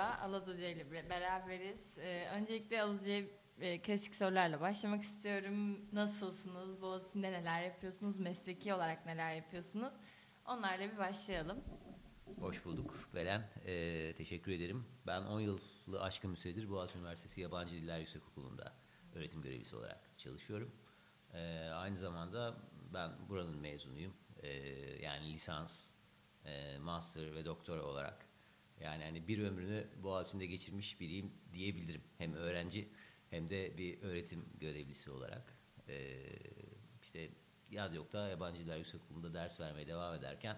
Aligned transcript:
Merhaba, 0.00 0.22
Alaz 0.22 0.46
Hoca 0.46 0.68
ile 0.68 0.90
beraberiz. 1.10 1.98
Ee, 1.98 2.28
öncelikle 2.32 2.82
Alaz 2.82 3.00
Hoca'ya 3.00 3.22
e, 3.60 3.78
klasik 3.78 4.14
sorularla 4.14 4.60
başlamak 4.60 5.02
istiyorum. 5.02 5.78
Nasılsınız? 5.92 6.82
Boğaziçi'nde 6.82 7.32
neler 7.32 7.62
yapıyorsunuz? 7.62 8.20
Mesleki 8.20 8.74
olarak 8.74 9.06
neler 9.06 9.34
yapıyorsunuz? 9.34 9.92
Onlarla 10.46 10.92
bir 10.92 10.98
başlayalım. 10.98 11.64
Hoş 12.38 12.64
bulduk 12.64 12.94
Belen. 13.14 13.48
Ee, 13.66 14.14
teşekkür 14.16 14.52
ederim. 14.52 14.86
Ben 15.06 15.22
10 15.22 15.40
yıllı 15.40 16.02
aşkın 16.02 16.32
bir 16.32 16.36
süredir 16.36 16.70
Boğaziçi 16.70 16.98
Üniversitesi 16.98 17.40
Yabancı 17.40 17.74
Diller 17.74 17.98
Yüksekokulu'nda 17.98 18.72
öğretim 19.14 19.42
görevlisi 19.42 19.76
olarak 19.76 20.18
çalışıyorum. 20.18 20.72
Ee, 21.34 21.68
aynı 21.74 21.96
zamanda 21.96 22.56
ben 22.94 23.10
buranın 23.28 23.56
mezunuyum. 23.56 24.14
Ee, 24.42 24.48
yani 25.02 25.32
lisans, 25.32 25.90
e, 26.44 26.78
master 26.78 27.34
ve 27.34 27.44
doktora 27.44 27.82
olarak. 27.82 28.29
Yani 28.80 29.04
hani 29.04 29.28
bir 29.28 29.38
ömrünü 29.38 29.86
Boğaziçi'nde 30.02 30.46
geçirmiş 30.46 31.00
biriyim 31.00 31.32
diyebilirim. 31.52 32.02
Hem 32.18 32.34
öğrenci 32.34 32.88
hem 33.30 33.50
de 33.50 33.78
bir 33.78 34.02
öğretim 34.02 34.44
görevlisi 34.60 35.10
olarak. 35.10 35.58
Ee, 35.88 36.20
işte 37.02 37.30
Yadyok'ta 37.70 38.28
Yabancı 38.28 38.60
Diller 38.60 38.78
Yüksekokulu'nda 38.78 39.34
ders 39.34 39.60
vermeye 39.60 39.86
devam 39.86 40.14
ederken 40.14 40.56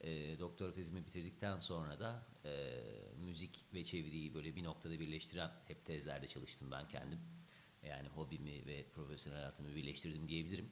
e, 0.00 0.38
doktora 0.38 0.72
tezimi 0.72 1.06
bitirdikten 1.06 1.58
sonra 1.58 2.00
da 2.00 2.26
e, 2.44 2.82
müzik 3.16 3.64
ve 3.74 3.84
çeviriyi 3.84 4.34
böyle 4.34 4.56
bir 4.56 4.64
noktada 4.64 5.00
birleştiren 5.00 5.50
hep 5.68 5.86
tezlerde 5.86 6.26
çalıştım 6.26 6.70
ben 6.70 6.88
kendim. 6.88 7.20
Yani 7.82 8.08
hobimi 8.08 8.66
ve 8.66 8.84
profesyonel 8.94 9.38
hayatımı 9.38 9.74
birleştirdim 9.74 10.28
diyebilirim. 10.28 10.70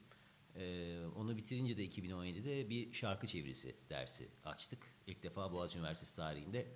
E, 0.55 1.05
onu 1.15 1.37
bitirince 1.37 1.77
de 1.77 1.85
2017'de 1.85 2.69
bir 2.69 2.93
şarkı 2.93 3.27
çevirisi 3.27 3.75
dersi 3.89 4.29
açtık. 4.43 4.93
İlk 5.07 5.23
defa 5.23 5.51
Boğaziçi 5.51 5.79
Üniversitesi 5.79 6.15
tarihinde 6.15 6.67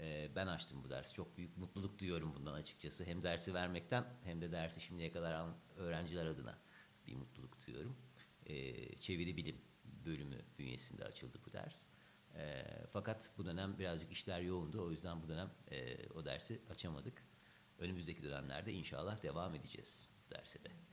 e, 0.00 0.30
ben 0.36 0.46
açtım 0.46 0.84
bu 0.84 0.90
dersi. 0.90 1.14
Çok 1.14 1.36
büyük 1.36 1.56
mutluluk 1.56 1.98
duyuyorum 1.98 2.34
bundan 2.34 2.52
açıkçası. 2.54 3.04
Hem 3.04 3.22
dersi 3.22 3.54
vermekten 3.54 4.04
hem 4.24 4.40
de 4.40 4.52
dersi 4.52 4.80
şimdiye 4.80 5.12
kadar 5.12 5.34
alan 5.34 5.56
öğrenciler 5.76 6.26
adına 6.26 6.58
bir 7.06 7.14
mutluluk 7.14 7.66
duyuyorum. 7.66 7.96
E, 8.46 8.96
çeviri 8.96 9.36
bilim 9.36 9.56
bölümü 9.84 10.38
bünyesinde 10.58 11.04
açıldı 11.04 11.38
bu 11.46 11.52
ders. 11.52 11.86
E, 12.34 12.64
fakat 12.92 13.30
bu 13.38 13.44
dönem 13.44 13.78
birazcık 13.78 14.12
işler 14.12 14.40
yoğundu. 14.40 14.86
O 14.86 14.90
yüzden 14.90 15.22
bu 15.22 15.28
dönem 15.28 15.50
o 16.14 16.24
dersi 16.24 16.60
açamadık. 16.70 17.22
Önümüzdeki 17.78 18.22
dönemlerde 18.22 18.72
inşallah 18.72 19.22
devam 19.22 19.54
edeceğiz 19.54 20.10
derse 20.30 20.64
de. 20.64 20.91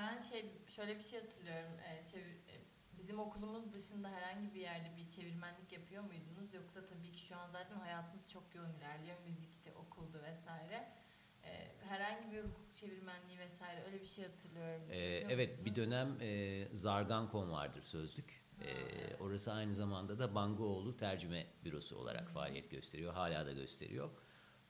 Ben 0.00 0.20
şey 0.20 0.44
şöyle 0.76 0.98
bir 0.98 1.02
şey 1.02 1.20
hatırlıyorum. 1.20 1.72
E, 1.88 2.08
çevir, 2.10 2.30
e, 2.30 2.54
bizim 2.98 3.20
okulumuz 3.20 3.72
dışında 3.72 4.10
herhangi 4.10 4.54
bir 4.54 4.60
yerde 4.60 4.96
bir 4.96 5.08
çevirmenlik 5.08 5.72
yapıyor 5.72 6.02
muydunuz? 6.02 6.54
Yoksa 6.54 6.86
tabii 6.86 7.12
ki 7.12 7.20
şu 7.26 7.36
an 7.36 7.48
zaten 7.50 7.76
hayatınız 7.76 8.28
çok 8.28 8.54
yoğun 8.54 8.72
ilerliyor. 8.72 9.16
Müzikte, 9.26 9.74
okuldu 9.74 10.22
vesaire. 10.22 10.88
E, 11.44 11.72
herhangi 11.88 12.32
bir 12.32 12.42
hukuk 12.42 12.74
çevirmenliği 12.74 13.38
vesaire 13.38 13.82
öyle 13.86 14.00
bir 14.00 14.06
şey 14.06 14.24
hatırlıyorum. 14.24 14.82
Ee, 14.90 14.98
evet 15.28 15.64
bir 15.64 15.74
dönem 15.76 16.16
e, 16.20 16.68
Zargan.com 16.72 17.50
vardır 17.50 17.82
sözlük. 17.82 18.40
Ee, 18.64 19.16
orası 19.20 19.52
aynı 19.52 19.74
zamanda 19.74 20.18
da 20.18 20.34
Bangoğlu 20.34 20.96
Tercüme 20.96 21.46
Bürosu 21.64 21.96
olarak 21.96 22.30
faaliyet 22.30 22.70
gösteriyor. 22.70 23.14
Hala 23.14 23.46
da 23.46 23.52
gösteriyor. 23.52 24.10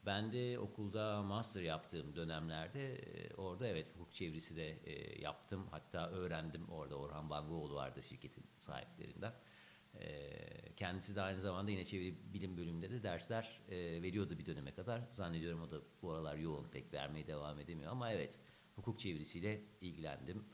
Ben 0.07 0.33
de 0.33 0.59
okulda 0.59 1.23
master 1.23 1.63
yaptığım 1.63 2.17
dönemlerde 2.17 3.01
orada 3.37 3.67
evet 3.67 3.95
hukuk 3.95 4.15
çevirisi 4.15 4.57
de 4.57 4.79
yaptım. 5.21 5.67
Hatta 5.71 6.11
öğrendim 6.11 6.69
orada 6.69 6.97
Orhan 6.97 7.31
Bangoğlu 7.31 7.75
vardı 7.75 8.03
şirketin 8.03 8.47
sahiplerinden. 8.59 9.33
Kendisi 10.77 11.17
de 11.17 11.23
aynı 11.23 11.41
zamanda 11.41 11.71
yine 11.71 11.85
çeviri 11.85 12.35
bilim 12.35 12.57
bölümünde 12.57 12.91
de 12.91 13.03
dersler 13.03 13.61
veriyordu 13.71 14.39
bir 14.39 14.47
döneme 14.47 14.75
kadar. 14.75 15.03
Zannediyorum 15.11 15.63
o 15.63 15.71
da 15.71 15.81
bu 16.03 16.13
aralar 16.13 16.37
yoğun 16.37 16.69
pek 16.69 16.93
vermeye 16.93 17.27
devam 17.27 17.61
edemiyor 17.61 17.93
ama 17.93 18.13
evet 18.13 18.39
hukuk 18.75 19.01
çevirisiyle 19.01 19.65
ilgilendim. 19.81 20.45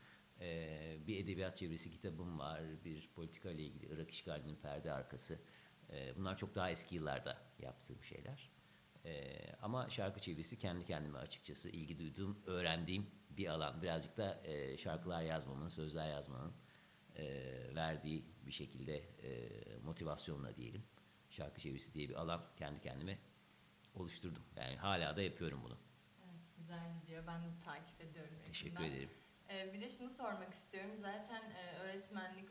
Bir 1.06 1.24
edebiyat 1.24 1.56
çevirisi 1.56 1.90
kitabım 1.90 2.38
var, 2.38 2.62
bir 2.84 3.10
politika 3.14 3.50
ile 3.50 3.62
ilgili 3.62 3.86
Irak 3.86 4.10
işgalinin 4.10 4.56
perde 4.56 4.92
arkası. 4.92 5.38
Bunlar 6.16 6.38
çok 6.38 6.54
daha 6.54 6.70
eski 6.70 6.94
yıllarda 6.94 7.38
yaptığım 7.58 8.04
şeyler. 8.04 8.55
Ee, 9.06 9.54
ama 9.62 9.90
şarkı 9.90 10.20
çevirisi 10.20 10.58
kendi 10.58 10.84
kendime 10.84 11.18
açıkçası 11.18 11.68
ilgi 11.68 11.98
duyduğum, 11.98 12.42
öğrendiğim 12.46 13.06
bir 13.30 13.46
alan. 13.46 13.82
Birazcık 13.82 14.16
da 14.16 14.40
e, 14.44 14.76
şarkılar 14.76 15.22
yazmamın, 15.22 15.68
sözler 15.68 16.10
yazmanın 16.10 16.52
e, 17.16 17.24
verdiği 17.74 18.24
bir 18.46 18.52
şekilde 18.52 18.96
e, 18.96 19.50
motivasyonla 19.84 20.56
diyelim. 20.56 20.82
Şarkı 21.30 21.60
çevirisi 21.60 21.94
diye 21.94 22.08
bir 22.08 22.14
alan 22.14 22.42
kendi 22.56 22.80
kendime 22.80 23.18
oluşturdum. 23.94 24.42
Yani 24.56 24.76
hala 24.76 25.16
da 25.16 25.22
yapıyorum 25.22 25.60
bunu. 25.64 25.76
Evet, 26.24 26.40
güzel 26.58 27.00
gidiyor. 27.00 27.26
Ben 27.26 27.42
de 27.42 27.46
takip 27.64 28.00
ediyorum. 28.00 28.34
Teşekkür 28.46 28.70
yakından. 28.70 28.92
ederim. 28.92 29.10
Ee, 29.50 29.74
bir 29.74 29.80
de 29.80 29.90
şunu 29.90 30.10
sormak 30.10 30.54
istiyorum. 30.54 30.90
Zaten 31.00 31.50
e, 31.50 31.78
öğretmenlik, 31.78 32.48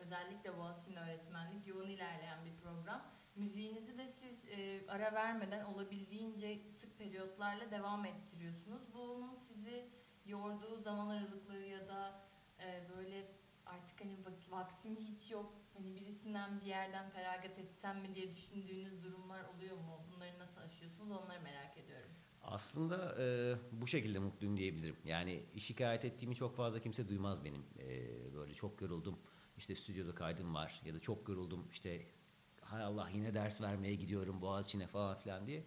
özellikle 0.00 0.58
Boğaziçi'nin 0.58 0.96
öğretmenlik 0.96 1.66
yoğun 1.66 1.88
ilerleyen 1.88 2.44
bir 2.44 2.56
program. 2.62 3.02
Müziğinizi 3.36 3.98
de 3.98 4.12
siz 4.20 4.58
e, 4.58 4.84
ara 4.88 5.14
vermeden 5.14 5.64
olabildiğince 5.64 6.58
sık 6.80 6.98
periyotlarla 6.98 7.70
devam 7.70 8.04
ettiriyorsunuz. 8.04 8.82
Bunun 8.94 9.34
sizi 9.34 9.88
yorduğu 10.26 10.78
zaman 10.78 11.08
aralıkları 11.08 11.66
ya 11.66 11.88
da 11.88 12.20
e, 12.60 12.88
böyle 12.96 13.26
artık 13.66 14.00
hani 14.00 14.18
vaktim 14.50 14.96
hiç 14.96 15.30
yok, 15.30 15.54
hani 15.74 15.94
birisinden 15.94 16.60
bir 16.60 16.66
yerden 16.66 17.10
feragat 17.10 17.58
etsem 17.58 18.00
mi 18.00 18.14
diye 18.14 18.34
düşündüğünüz 18.34 19.04
durumlar 19.04 19.44
oluyor 19.44 19.76
mu? 19.76 20.00
Bunları 20.12 20.38
nasıl 20.38 20.60
aşıyorsunuz? 20.60 21.10
Onları 21.10 21.42
merak 21.42 21.78
ediyorum. 21.78 22.10
Aslında 22.42 23.16
e, 23.22 23.56
bu 23.72 23.86
şekilde 23.86 24.18
mutluyum 24.18 24.56
diyebilirim. 24.56 24.96
Yani 25.04 25.42
şikayet 25.58 26.04
ettiğimi 26.04 26.34
çok 26.34 26.56
fazla 26.56 26.80
kimse 26.80 27.08
duymaz 27.08 27.44
benim. 27.44 27.64
E, 27.78 28.34
böyle 28.34 28.54
çok 28.54 28.80
yoruldum, 28.82 29.18
işte 29.56 29.74
stüdyoda 29.74 30.14
kaydım 30.14 30.54
var 30.54 30.82
ya 30.84 30.94
da 30.94 31.00
çok 31.00 31.28
yoruldum, 31.28 31.68
işte 31.72 32.06
hay 32.64 32.82
Allah 32.82 33.08
yine 33.14 33.34
ders 33.34 33.60
vermeye 33.60 33.94
gidiyorum 33.94 34.40
Boğaziçi'ne 34.40 34.86
falan 34.86 35.16
filan 35.16 35.46
diye. 35.46 35.64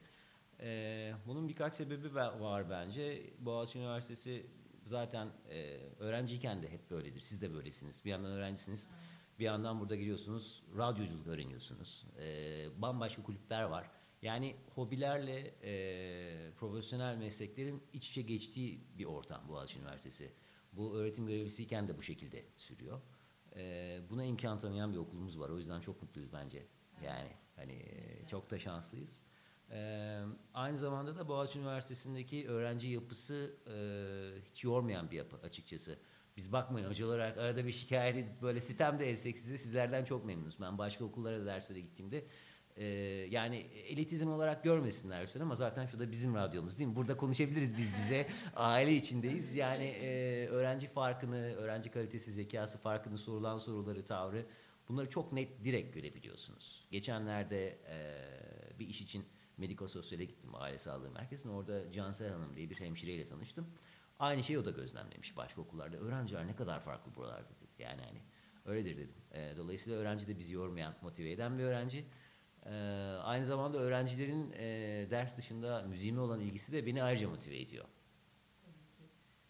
E, 0.59 1.13
bunun 1.27 1.49
birkaç 1.49 1.75
sebebi 1.75 2.15
var 2.15 2.69
bence. 2.69 3.33
Boğaziçi 3.39 3.79
Üniversitesi 3.79 4.45
zaten 4.85 5.27
e, 5.49 5.77
öğrenciyken 5.99 6.61
de 6.63 6.71
hep 6.71 6.91
böyledir. 6.91 7.21
Siz 7.21 7.41
de 7.41 7.53
böylesiniz. 7.53 8.05
Bir 8.05 8.09
yandan 8.09 8.31
öğrencisiniz. 8.31 8.89
Bir 9.39 9.45
yandan 9.45 9.79
burada 9.79 9.95
geliyorsunuz, 9.95 10.63
radyoculuk 10.77 11.27
öğreniyorsunuz. 11.27 12.05
E, 12.19 12.81
bambaşka 12.81 13.23
kulüpler 13.23 13.63
var. 13.63 13.89
Yani 14.21 14.55
hobilerle 14.75 15.53
e, 15.63 16.51
profesyonel 16.51 17.17
mesleklerin 17.17 17.83
iç 17.93 18.09
içe 18.09 18.21
geçtiği 18.21 18.81
bir 18.97 19.05
ortam 19.05 19.47
Boğaziçi 19.47 19.79
Üniversitesi. 19.79 20.31
Bu 20.73 20.95
öğretim 20.95 21.27
görevlisiyken 21.27 21.87
de 21.87 21.97
bu 21.97 22.01
şekilde 22.01 22.45
sürüyor. 22.55 23.01
E, 23.55 23.99
buna 24.09 24.23
imkan 24.23 24.59
tanıyan 24.59 24.93
bir 24.93 24.97
okulumuz 24.97 25.39
var. 25.39 25.49
O 25.49 25.57
yüzden 25.57 25.81
çok 25.81 26.01
mutluyuz 26.01 26.33
bence. 26.33 26.65
Yani 27.05 27.29
hani 27.55 27.73
e, 27.73 28.27
çok 28.27 28.51
da 28.51 28.59
şanslıyız. 28.59 29.21
E, 29.71 30.19
aynı 30.53 30.77
zamanda 30.77 31.15
da 31.15 31.27
Boğaziçi 31.27 31.59
Üniversitesi'ndeki 31.59 32.47
öğrenci 32.47 32.87
yapısı 32.87 33.55
e, 33.67 33.75
hiç 34.45 34.63
yormayan 34.63 35.11
bir 35.11 35.17
yapı 35.17 35.37
açıkçası. 35.37 35.99
Biz 36.37 36.51
bakmayın 36.51 36.89
hoca 36.89 37.05
olarak 37.05 37.37
arada 37.37 37.65
bir 37.65 37.71
şikayet 37.71 38.15
edip 38.15 38.41
böyle 38.41 38.61
sitem 38.61 38.99
de 38.99 39.09
etsek 39.09 39.37
size 39.37 39.57
sizlerden 39.57 40.05
çok 40.05 40.25
memnunuz. 40.25 40.61
Ben 40.61 40.77
başka 40.77 41.05
okullara 41.05 41.45
derslere 41.45 41.79
gittiğimde 41.79 42.23
ee, 42.77 42.85
yani 43.29 43.57
elitizm 43.87 44.29
olarak 44.29 44.63
görmesinler 44.63 45.23
lütfen 45.23 45.41
ama 45.41 45.55
zaten 45.55 45.85
şu 45.85 45.99
da 45.99 46.11
bizim 46.11 46.35
radyomuz 46.35 46.79
değil 46.79 46.89
mi? 46.89 46.95
Burada 46.95 47.17
konuşabiliriz 47.17 47.77
biz 47.77 47.95
bize. 47.95 48.27
Aile 48.55 48.95
içindeyiz. 48.95 49.55
Yani 49.55 49.85
e, 49.85 50.47
öğrenci 50.47 50.87
farkını, 50.87 51.55
öğrenci 51.55 51.91
kalitesi, 51.91 52.31
zekası 52.31 52.77
farkını, 52.77 53.17
sorulan 53.17 53.57
soruları, 53.57 54.05
tavrı 54.05 54.45
bunları 54.89 55.09
çok 55.09 55.33
net, 55.33 55.63
direkt 55.63 55.93
görebiliyorsunuz. 55.93 56.87
Geçenlerde 56.91 57.67
e, 57.87 57.99
bir 58.79 58.87
iş 58.87 59.01
için 59.01 59.25
medikososyale 59.57 60.25
gittim 60.25 60.55
aile 60.55 60.79
sağlığı 60.79 61.11
merkezine. 61.11 61.51
Orada 61.51 61.91
Cansel 61.91 62.31
Hanım 62.31 62.55
diye 62.55 62.69
bir 62.69 62.79
hemşireyle 62.79 63.27
tanıştım. 63.27 63.67
Aynı 64.19 64.43
şeyi 64.43 64.59
o 64.59 64.65
da 64.65 64.71
gözlemlemiş 64.71 65.37
başka 65.37 65.61
okullarda. 65.61 65.97
Öğrenciler 65.97 66.47
ne 66.47 66.55
kadar 66.55 66.83
farklı 66.83 67.15
buralarda 67.15 67.49
dedi. 67.49 67.81
Yani 67.83 68.01
hani 68.01 68.21
öyledir 68.65 68.97
dedim. 68.97 69.15
E, 69.31 69.57
dolayısıyla 69.57 69.99
öğrenci 69.99 70.27
de 70.27 70.39
bizi 70.39 70.53
yormayan, 70.53 70.95
motive 71.01 71.31
eden 71.31 71.57
bir 71.57 71.63
öğrenci. 71.63 72.05
Ee, 72.65 72.71
aynı 73.23 73.45
zamanda 73.45 73.77
öğrencilerin 73.77 74.51
e, 74.51 74.67
ders 75.09 75.37
dışında 75.37 75.81
müziğime 75.81 76.19
olan 76.21 76.39
ilgisi 76.39 76.71
de 76.71 76.85
beni 76.85 77.03
ayrıca 77.03 77.29
motive 77.29 77.59
ediyor. 77.59 77.85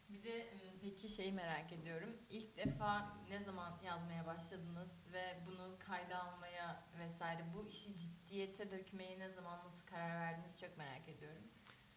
Bir 0.09 0.23
de 0.23 0.47
peki 0.81 1.09
şeyi 1.09 1.31
merak 1.31 1.73
ediyorum. 1.73 2.09
İlk 2.29 2.57
defa 2.57 3.17
ne 3.29 3.39
zaman 3.43 3.79
yazmaya 3.85 4.25
başladınız 4.25 4.89
ve 5.17 5.37
bunu 5.47 5.75
kayda 5.79 6.23
almaya 6.23 6.83
vesaire 6.99 7.45
bu 7.53 7.67
işi 7.67 7.97
ciddiyete 7.97 8.71
dökmeye 8.71 9.19
ne 9.19 9.29
zaman 9.29 9.59
nasıl 9.65 9.85
karar 9.85 10.21
verdiniz 10.21 10.59
çok 10.59 10.77
merak 10.77 11.09
ediyorum. 11.09 11.43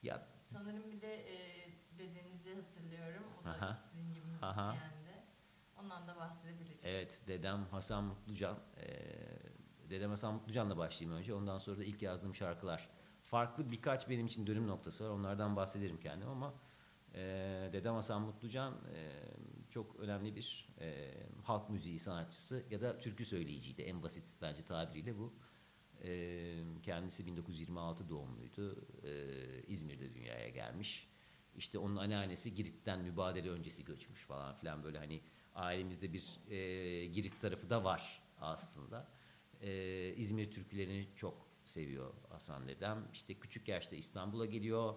Ya 0.03 0.27
sanırım 0.53 0.93
bir 0.93 1.01
de 1.01 1.15
e, 1.15 1.69
dedenizi 1.99 2.55
hatırlıyorum. 2.55 3.25
O 3.41 3.45
da 3.45 3.51
aha, 3.51 3.79
sizin 3.93 4.15
gibi 4.15 4.27
müzisyendi. 4.27 5.25
Ondan 5.81 6.09
da 6.09 6.17
bahsedebiliriz. 6.17 6.81
Evet, 6.85 7.21
dedem 7.27 7.65
Hasan 7.71 8.05
Mutlucan. 8.05 8.59
E, 8.77 8.87
Dedem 9.91 10.11
Hasan 10.11 10.35
Mutlucan'la 10.35 10.77
başlayayım 10.77 11.19
önce. 11.19 11.35
Ondan 11.35 11.59
sonra 11.59 11.79
da 11.79 11.85
ilk 11.85 12.03
yazdığım 12.03 12.35
şarkılar 12.35 12.89
farklı 13.23 13.71
birkaç 13.71 14.09
benim 14.09 14.27
için 14.27 14.47
dönüm 14.47 14.67
noktası 14.69 15.05
var. 15.05 15.09
Onlardan 15.11 15.57
bahsederim 15.57 16.01
kendim 16.01 16.29
ama 16.29 16.55
e, 17.15 17.21
Dedem 17.73 17.95
Hasan 17.95 18.23
Mutlucan 18.23 18.75
e, 18.95 19.11
çok 19.71 19.97
önemli 19.97 20.37
bir 20.37 20.69
e, 20.81 21.15
halk 21.43 21.71
müziği 21.71 21.99
sanatçısı 21.99 22.65
ya 22.71 22.81
da 22.81 22.99
türkü 22.99 23.25
söyleyiciydi. 23.25 23.83
En 23.83 24.03
basit 24.03 24.25
bence 24.43 24.65
tabiriyle 24.65 25.19
bu. 25.19 25.35
E, 26.05 26.65
kendisi 26.83 27.27
1926 27.27 28.09
doğumluydu. 28.09 28.85
E, 29.05 29.63
İzmir'de 29.69 30.15
dünyaya 30.15 30.49
gelmiş. 30.49 31.09
İşte 31.57 31.79
onun 31.79 31.97
anneannesi 31.97 32.55
Girit'ten 32.55 33.01
mübadele 33.01 33.51
öncesi 33.51 33.85
göçmüş 33.85 34.21
falan 34.21 34.55
filan 34.55 34.85
böyle 34.85 34.99
hani 34.99 35.21
ailemizde 35.55 36.13
bir 36.13 36.41
e, 36.51 37.07
Girit 37.07 37.41
tarafı 37.41 37.71
da 37.71 37.85
var 37.85 38.23
aslında. 38.41 39.09
E, 39.61 40.15
İzmir 40.17 40.51
türkülerini 40.51 41.09
çok 41.17 41.47
seviyor 41.65 42.15
Hasan 42.29 42.69
dedem. 42.69 43.09
İşte 43.13 43.35
küçük 43.35 43.69
yaşta 43.69 43.97
İstanbul'a 43.97 44.47
geliyor. 44.47 44.95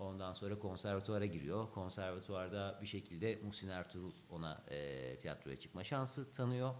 Ondan 0.00 0.32
sonra 0.32 0.58
konservatuvara 0.58 1.26
giriyor. 1.26 1.72
Konservatuvarda 1.72 2.78
bir 2.82 2.86
şekilde 2.86 3.36
Muhsin 3.44 3.68
Ertuğrul 3.68 4.12
ona 4.30 4.64
e, 4.68 5.16
tiyatroya 5.18 5.58
çıkma 5.58 5.84
şansı 5.84 6.32
tanıyor. 6.32 6.74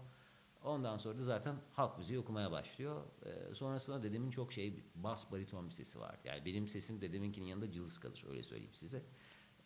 Ondan 0.63 0.97
sonra 0.97 1.17
da 1.17 1.21
zaten 1.21 1.55
halk 1.73 1.97
müziği 1.97 2.19
okumaya 2.19 2.51
başlıyor. 2.51 3.03
E, 3.25 3.53
sonrasında 3.53 4.03
dedemin 4.03 4.31
çok 4.31 4.53
şey 4.53 4.83
bas 4.95 5.31
bariton 5.31 5.67
bir 5.67 5.73
sesi 5.73 5.99
var. 5.99 6.19
Yani 6.23 6.45
benim 6.45 6.67
sesim 6.67 7.01
dedeminkinin 7.01 7.45
yanında 7.45 7.71
cılız 7.71 7.99
kalır 7.99 8.25
öyle 8.29 8.43
söyleyeyim 8.43 8.73
size. 8.73 9.03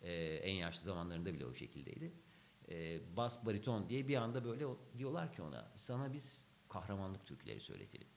E, 0.02 0.12
en 0.22 0.54
yaşlı 0.54 0.84
zamanlarında 0.84 1.34
bile 1.34 1.46
o 1.46 1.54
şekildeydi. 1.54 2.12
E, 2.68 3.00
bas 3.16 3.46
bariton 3.46 3.88
diye 3.88 4.08
bir 4.08 4.16
anda 4.16 4.44
böyle 4.44 4.66
diyorlar 4.98 5.32
ki 5.32 5.42
ona 5.42 5.72
sana 5.76 6.12
biz 6.12 6.48
kahramanlık 6.68 7.26
türküleri 7.26 7.60
söyletelim. 7.60 8.08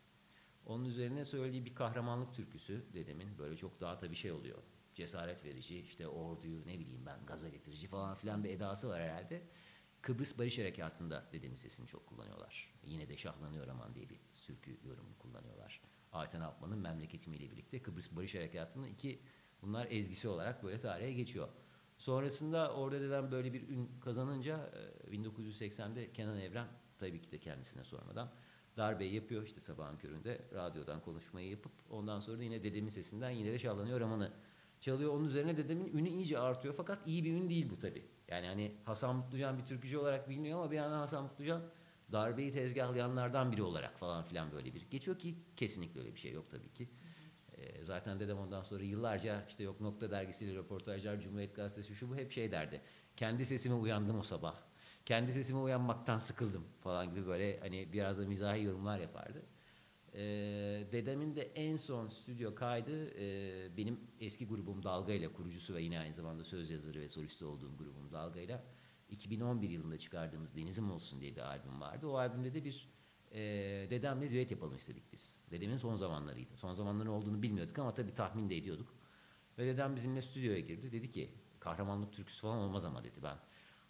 Onun 0.66 0.86
üzerine 0.86 1.26
söylediği 1.26 1.66
bir 1.66 1.76
kahramanlık 1.76 2.34
türküsü 2.34 2.86
dedemin 2.94 3.38
böyle 3.38 3.58
çok 3.58 3.82
daha 3.82 3.98
tabii 3.98 4.16
şey 4.16 4.32
oluyor. 4.32 4.58
Cesaret 4.98 5.46
verici 5.46 5.80
işte 5.80 6.08
orduyu 6.08 6.66
ne 6.66 6.80
bileyim 6.80 7.06
ben 7.06 7.26
gaza 7.26 7.50
getirici 7.50 7.88
falan 7.88 8.16
filan 8.16 8.44
bir 8.44 8.50
edası 8.50 8.90
var 8.90 9.02
herhalde. 9.02 9.42
Kıbrıs 10.02 10.38
Barış 10.38 10.60
Harekatı'nda 10.60 11.26
dedemin 11.32 11.56
sesini 11.56 11.88
çok 11.88 12.08
kullanıyorlar. 12.08 12.74
Yine 12.86 13.10
de 13.10 13.18
şahlanıyor 13.18 13.68
aman 13.68 13.96
diye 13.96 14.10
bir 14.10 14.20
türkü 14.46 14.78
yorumu 14.84 15.18
kullanıyorlar. 15.20 15.82
Ayten 16.12 16.42
Altman'ın 16.42 16.80
memleketimiyle 16.80 17.52
birlikte 17.52 17.82
Kıbrıs 17.82 18.16
Barış 18.16 18.36
Harekatı'nın 18.36 18.88
iki 18.88 19.20
bunlar 19.62 19.88
ezgisi 19.90 20.28
olarak 20.28 20.64
böyle 20.64 20.80
tarihe 20.80 21.14
geçiyor. 21.14 21.50
Sonrasında 21.98 22.74
orada 22.74 23.02
dedem 23.02 23.32
böyle 23.32 23.54
bir 23.54 23.70
ün 23.70 23.92
kazanınca 24.02 24.72
1980'de 25.12 26.14
Kenan 26.14 26.40
Evren 26.40 26.68
tabii 26.98 27.22
ki 27.22 27.32
de 27.32 27.40
kendisine 27.40 27.84
sormadan 27.84 28.32
darbeyi 28.78 29.14
yapıyor 29.14 29.44
işte 29.44 29.60
sabahın 29.60 29.98
köründe 29.98 30.42
radyodan 30.54 31.02
konuşmayı 31.02 31.50
yapıp 31.50 31.72
ondan 31.90 32.20
sonra 32.20 32.44
yine 32.44 32.64
dedemin 32.64 32.90
sesinden 32.90 33.30
yine 33.30 33.52
de 33.52 33.60
şahlanıyor 33.60 34.00
romanı 34.00 34.34
çalıyor. 34.80 35.14
Onun 35.14 35.26
üzerine 35.26 35.58
dedemin 35.58 35.98
ünü 35.98 36.10
iyice 36.10 36.40
artıyor 36.40 36.74
fakat 36.78 37.08
iyi 37.08 37.24
bir 37.24 37.34
ün 37.34 37.50
değil 37.50 37.70
bu 37.70 37.80
tabi. 37.80 38.06
Yani 38.28 38.48
hani 38.48 38.72
Hasan 38.86 39.16
Mutlucan 39.16 39.58
bir 39.58 39.66
türkücü 39.66 39.98
olarak 39.98 40.30
biliniyor 40.30 40.60
ama 40.60 40.72
bir 40.72 40.76
yandan 40.76 41.00
Hasan 41.00 41.24
Mutlucan 41.24 41.62
darbeyi 42.12 42.52
tezgahlayanlardan 42.52 43.52
biri 43.52 43.64
olarak 43.64 44.00
falan 44.00 44.24
filan 44.24 44.52
böyle 44.52 44.74
bir 44.74 44.90
geçiyor 44.90 45.20
ki 45.20 45.36
kesinlikle 45.56 46.00
öyle 46.00 46.16
bir 46.16 46.20
şey 46.20 46.32
yok 46.32 46.52
tabii 46.52 46.74
ki. 46.74 46.90
E, 47.58 47.84
zaten 47.84 48.20
dedem 48.20 48.38
ondan 48.38 48.64
sonra 48.64 48.84
yıllarca 48.84 49.46
işte 49.50 49.64
yok 49.64 49.82
Nokta 49.82 50.12
dergisiyle 50.12 50.56
röportajlar, 50.56 51.22
Cumhuriyet 51.22 51.56
Gazetesi 51.56 51.96
şu 51.96 52.10
bu 52.10 52.16
hep 52.16 52.32
şey 52.32 52.52
derdi. 52.52 52.82
Kendi 53.16 53.46
sesime 53.46 53.76
uyandım 53.76 54.20
o 54.20 54.24
sabah. 54.24 54.56
Kendi 55.06 55.32
sesime 55.32 55.60
uyanmaktan 55.60 56.18
sıkıldım 56.18 56.64
falan 56.82 57.10
gibi 57.10 57.28
böyle 57.28 57.60
hani 57.60 57.94
biraz 57.94 58.20
da 58.20 58.26
mizahi 58.26 58.64
yorumlar 58.64 59.00
yapardı. 59.00 59.44
E, 60.14 60.22
dedemin 60.92 61.36
de 61.36 61.42
en 61.42 61.78
son 61.78 62.08
stüdyo 62.08 62.56
kaydı 62.56 63.20
e, 63.20 63.78
benim 63.78 64.00
eski 64.20 64.48
grubum 64.48 64.84
Dalga 64.84 65.14
ile 65.14 65.34
kurucusu 65.34 65.76
ve 65.76 65.82
yine 65.82 66.00
aynı 66.00 66.14
zamanda 66.14 66.44
söz 66.44 66.70
yazarı 66.70 67.00
ve 67.00 67.10
solisti 67.10 67.46
olduğum 67.46 67.78
grubum 67.78 68.12
Dalga 68.12 68.40
ile 68.40 68.64
2011 69.10 69.70
yılında 69.70 69.98
çıkardığımız 69.98 70.56
Denizim 70.56 70.92
Olsun 70.92 71.22
diye 71.22 71.36
bir 71.36 71.42
albüm 71.42 71.82
vardı. 71.82 72.08
O 72.08 72.18
albümde 72.18 72.54
de 72.54 72.66
bir 72.66 72.90
e, 73.32 73.40
dedemle 73.90 74.32
düet 74.32 74.52
yapalım 74.52 74.76
istedik 74.76 75.14
biz. 75.14 75.36
Dedemin 75.52 75.78
son 75.78 75.96
zamanlarıydı. 75.96 76.58
Son 76.58 76.74
zamanların 76.74 77.10
olduğunu 77.10 77.42
bilmiyorduk 77.42 77.80
ama 77.80 77.94
tabii 77.94 78.14
tahmin 78.14 78.50
de 78.50 78.58
ediyorduk. 78.58 78.94
Ve 79.58 79.66
dedem 79.66 79.96
bizimle 79.96 80.22
stüdyoya 80.22 80.60
girdi. 80.60 80.92
Dedi 80.92 81.12
ki 81.12 81.32
kahramanlık 81.60 82.14
türküsü 82.14 82.42
falan 82.42 82.58
olmaz 82.58 82.86
ama 82.86 83.04
dedi 83.04 83.24
ben. 83.24 83.38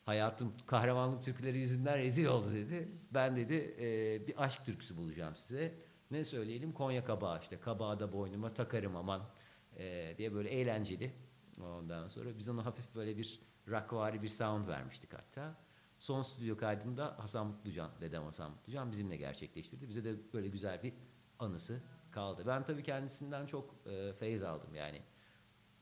Hayatım 0.06 0.54
kahramanlık 0.66 1.24
türküleri 1.24 1.58
yüzünden 1.58 1.98
rezil 1.98 2.26
oldu 2.26 2.54
dedi. 2.54 2.92
Ben 3.12 3.38
dedi 3.38 3.76
e, 3.80 4.28
bir 4.28 4.44
aşk 4.44 4.66
türküsü 4.66 4.98
bulacağım 4.98 5.36
size. 5.36 5.87
Ne 6.12 6.26
söyleyelim? 6.26 6.74
Konya 6.74 7.06
kabağı 7.06 7.40
işte. 7.40 7.60
Kabağı 7.60 8.00
da 8.00 8.14
boynuma 8.14 8.54
takarım 8.54 8.96
aman 8.96 9.30
e, 9.78 10.16
diye 10.18 10.34
böyle 10.34 10.50
eğlenceli. 10.50 11.14
Ondan 11.62 12.08
sonra 12.08 12.38
biz 12.38 12.50
ona 12.50 12.66
hafif 12.66 12.96
böyle 12.96 13.18
bir 13.18 13.42
rockvari 13.68 14.22
bir 14.22 14.30
sound 14.30 14.68
vermiştik 14.68 15.14
hatta. 15.14 15.56
Son 16.00 16.22
stüdyo 16.22 16.58
kaydında 16.58 17.20
Hasan 17.20 17.48
Mutlucan, 17.48 17.92
dedem 18.02 18.24
Hasan 18.24 18.52
Mutlucan 18.52 18.92
bizimle 18.92 19.18
gerçekleştirdi. 19.18 19.90
Bize 19.90 20.04
de 20.04 20.34
böyle 20.34 20.48
güzel 20.48 20.84
bir 20.84 20.94
anısı 21.40 21.82
kaldı. 22.12 22.44
Ben 22.48 22.64
tabii 22.64 22.84
kendisinden 22.84 23.46
çok 23.46 23.76
e, 23.88 24.14
feyiz 24.14 24.44
aldım 24.44 24.76
yani. 24.76 25.02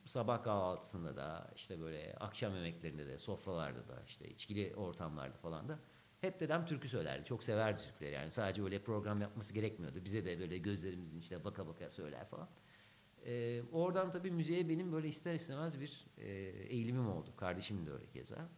Sabah 0.06 0.44
kahvaltısında 0.44 1.16
da 1.16 1.52
işte 1.56 1.82
böyle 1.82 2.16
akşam 2.20 2.56
yemeklerinde 2.56 3.08
de 3.08 3.20
sofralarda 3.20 3.88
da 3.88 4.04
işte 4.08 4.30
içkili 4.30 4.76
ortamlarda 4.76 5.38
falan 5.38 5.70
da 5.70 5.80
hep 6.22 6.40
dedem 6.40 6.66
türkü 6.66 6.90
söylerdi. 6.90 7.26
Çok 7.26 7.44
severdi 7.44 7.84
türküleri 7.84 8.14
yani 8.14 8.32
sadece 8.32 8.64
öyle 8.64 8.84
program 8.84 9.22
yapması 9.22 9.54
gerekmiyordu. 9.54 10.06
Bize 10.06 10.26
de 10.26 10.40
böyle 10.40 10.58
gözlerimizin 10.58 11.20
içine 11.20 11.44
baka 11.44 11.68
baka 11.68 11.90
söyler 11.90 12.26
falan. 12.26 12.50
Ee, 13.26 13.62
oradan 13.72 14.12
tabii 14.12 14.32
müziğe 14.32 14.70
benim 14.70 14.92
böyle 14.92 15.08
ister 15.08 15.36
istemez 15.36 15.80
bir 15.80 16.06
e, 16.18 16.28
eğilimim 16.70 17.10
oldu. 17.10 17.36
Kardeşim 17.38 17.86
de 17.86 17.92
öyle 17.92 18.10
keza. 18.10 18.50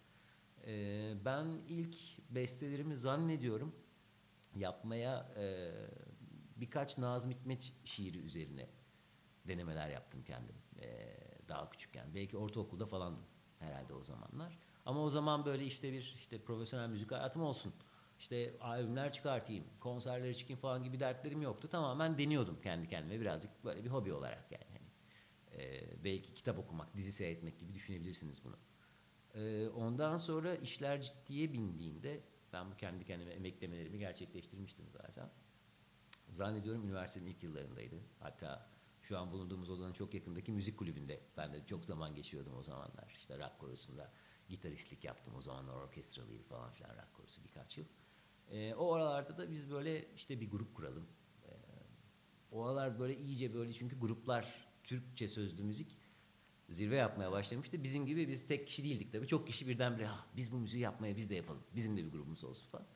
Ee, 0.66 1.14
ben 1.26 1.46
ilk 1.68 1.96
bestelerimi 2.30 2.96
zannediyorum 2.96 3.76
yapmaya 4.56 5.34
e, 5.38 5.72
birkaç 6.56 6.98
Nazım 6.98 7.32
Hikmet 7.32 7.74
şiiri 7.86 8.18
üzerine 8.18 8.68
denemeler 9.48 9.90
yaptım 9.90 10.24
kendim 10.24 10.56
e, 10.82 11.18
daha 11.48 11.70
küçükken. 11.70 12.16
Belki 12.16 12.38
ortaokulda 12.38 12.86
falandım 12.86 13.26
herhalde 13.60 13.94
o 13.94 14.04
zamanlar. 14.04 14.58
Ama 14.88 15.04
o 15.04 15.10
zaman 15.10 15.46
böyle 15.46 15.66
işte 15.66 15.94
bir 15.94 16.16
işte 16.18 16.42
profesyonel 16.42 16.90
müzik 16.90 17.12
hayatım 17.12 17.42
olsun. 17.42 17.74
İşte 18.20 18.58
albümler 18.62 19.14
çıkartayım, 19.14 19.64
konserlere 19.80 20.34
çıkayım 20.34 20.60
falan 20.60 20.84
gibi 20.84 21.00
dertlerim 21.00 21.42
yoktu. 21.42 21.68
Tamamen 21.68 22.18
deniyordum 22.18 22.62
kendi 22.62 22.88
kendime 22.90 23.22
birazcık 23.22 23.66
böyle 23.66 23.84
bir 23.84 23.90
hobi 23.90 24.14
olarak 24.14 24.52
yani. 24.52 24.66
Hani, 24.70 25.62
e, 25.64 25.84
belki 26.04 26.34
kitap 26.34 26.60
okumak, 26.60 26.96
dizi 26.98 27.12
seyretmek 27.12 27.60
gibi 27.60 27.74
düşünebilirsiniz 27.74 28.44
bunu. 28.44 28.56
E, 29.36 29.70
ondan 29.70 30.18
sonra 30.18 30.56
işler 30.56 31.02
ciddiye 31.02 31.54
bindiğinde 31.54 32.24
ben 32.54 32.72
bu 32.72 32.78
kendi 32.78 33.06
kendime 33.06 33.32
emeklemelerimi 33.32 34.00
gerçekleştirmiştim 34.00 34.86
zaten. 34.90 35.30
Zannediyorum 36.30 36.84
üniversitenin 36.84 37.30
ilk 37.30 37.44
yıllarındaydı. 37.44 37.96
Hatta 38.20 38.70
şu 39.02 39.18
an 39.18 39.32
bulunduğumuz 39.32 39.70
odanın 39.70 39.94
çok 39.94 40.14
yakındaki 40.14 40.52
müzik 40.52 40.78
kulübünde 40.78 41.22
ben 41.38 41.54
de 41.54 41.66
çok 41.66 41.86
zaman 41.86 42.16
geçiyordum 42.16 42.54
o 42.60 42.64
zamanlar. 42.64 43.14
İşte 43.18 43.40
rock 43.40 43.60
korusunda 43.60 44.12
gitaristlik 44.50 45.04
yaptım 45.04 45.34
o 45.38 45.42
zamanlar 45.42 45.74
orkestralıydı 45.74 46.44
falan 46.44 46.72
filan 46.72 46.90
rock 46.90 47.14
korusu 47.14 47.44
birkaç 47.44 47.78
yıl. 47.78 47.86
E, 48.52 48.74
o 48.74 48.94
aralarda 48.94 49.38
da 49.38 49.52
biz 49.52 49.72
böyle 49.72 50.14
işte 50.16 50.42
bir 50.42 50.52
grup 50.52 50.76
kuralım. 50.76 51.08
E, 51.46 51.52
o 52.52 52.66
aralar 52.66 53.00
böyle 53.00 53.18
iyice 53.18 53.54
böyle 53.54 53.74
çünkü 53.74 54.00
gruplar 54.00 54.68
Türkçe 54.84 55.28
sözlü 55.28 55.64
müzik 55.64 55.98
zirve 56.70 56.96
yapmaya 56.96 57.32
başlamıştı. 57.32 57.84
Bizim 57.84 58.06
gibi 58.06 58.28
biz 58.28 58.48
tek 58.48 58.68
kişi 58.68 58.84
değildik 58.84 59.12
tabii. 59.12 59.28
Çok 59.28 59.48
kişi 59.48 59.68
birdenbire 59.68 60.08
ah, 60.10 60.26
biz 60.36 60.52
bu 60.52 60.58
müziği 60.58 60.84
yapmaya 60.84 61.16
biz 61.16 61.30
de 61.30 61.36
yapalım. 61.36 61.64
Bizim 61.76 61.98
de 61.98 62.06
bir 62.06 62.12
grubumuz 62.12 62.44
olsun 62.44 62.70
falan. 62.70 62.88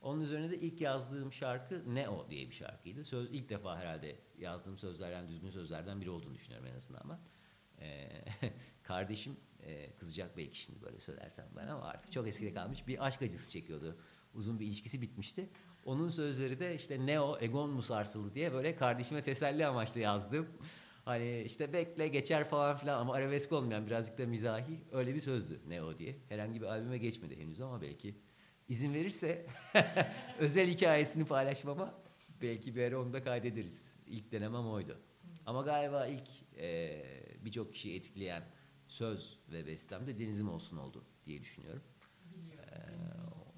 Onun 0.00 0.20
üzerine 0.20 0.50
de 0.50 0.58
ilk 0.58 0.80
yazdığım 0.80 1.32
şarkı 1.32 1.94
Ne 1.94 2.08
O 2.08 2.30
diye 2.30 2.48
bir 2.48 2.54
şarkıydı. 2.54 3.04
Söz 3.04 3.30
ilk 3.30 3.48
defa 3.48 3.78
herhalde 3.78 4.16
yazdığım 4.38 4.78
sözlerden, 4.78 5.28
düzgün 5.28 5.50
sözlerden 5.50 6.00
biri 6.00 6.10
olduğunu 6.10 6.34
düşünüyorum 6.34 6.66
en 6.66 6.74
azından 6.74 7.00
ama. 7.00 7.20
Ee, 7.80 8.24
kardeşim 8.82 9.36
e, 9.66 9.96
kızacak 9.96 10.36
belki 10.36 10.58
şimdi 10.58 10.82
böyle 10.82 11.00
söylersem 11.00 11.46
ben 11.56 11.66
ama 11.66 11.84
artık 11.84 12.12
çok 12.12 12.28
eskide 12.28 12.54
kalmış 12.54 12.86
bir 12.86 13.06
aşk 13.06 13.22
acısı 13.22 13.50
çekiyordu. 13.50 13.96
Uzun 14.34 14.60
bir 14.60 14.66
ilişkisi 14.66 15.02
bitmişti. 15.02 15.48
Onun 15.84 16.08
sözleri 16.08 16.60
de 16.60 16.74
işte 16.74 17.06
ne 17.06 17.20
o 17.20 17.38
egon 17.40 17.70
mu 17.70 17.82
sarsıldı 17.82 18.34
diye 18.34 18.52
böyle 18.52 18.76
kardeşime 18.76 19.22
teselli 19.22 19.66
amaçlı 19.66 20.00
yazdım. 20.00 20.48
Hani 21.04 21.42
işte 21.42 21.72
bekle 21.72 22.08
geçer 22.08 22.48
falan 22.48 22.76
filan 22.76 23.00
ama 23.00 23.14
arabesk 23.14 23.52
olmayan 23.52 23.86
birazcık 23.86 24.18
da 24.18 24.26
mizahi 24.26 24.80
öyle 24.92 25.14
bir 25.14 25.20
sözdü 25.20 25.60
ne 25.68 25.82
o 25.82 25.98
diye. 25.98 26.16
Herhangi 26.28 26.60
bir 26.60 26.66
albüme 26.66 26.98
geçmedi 26.98 27.38
henüz 27.38 27.60
ama 27.60 27.82
belki 27.82 28.14
izin 28.68 28.94
verirse 28.94 29.46
özel 30.38 30.68
hikayesini 30.68 31.24
paylaşmama 31.24 31.94
belki 32.42 32.76
bir 32.76 32.82
ara 32.82 33.00
onu 33.00 33.12
da 33.12 33.22
kaydederiz. 33.22 33.96
İlk 34.06 34.32
denemem 34.32 34.66
oydu. 34.66 34.98
Ama 35.46 35.62
galiba 35.62 36.06
ilk 36.06 36.28
e, 36.58 37.02
birçok 37.44 37.72
kişiyi 37.72 37.96
etkileyen 37.96 38.42
söz 38.90 39.38
ve 39.52 39.66
bestem 39.66 40.06
de 40.06 40.18
Denizim 40.18 40.48
Olsun 40.48 40.76
oldu 40.76 41.04
diye 41.26 41.40
düşünüyorum. 41.40 41.82
Ee, 42.34 42.76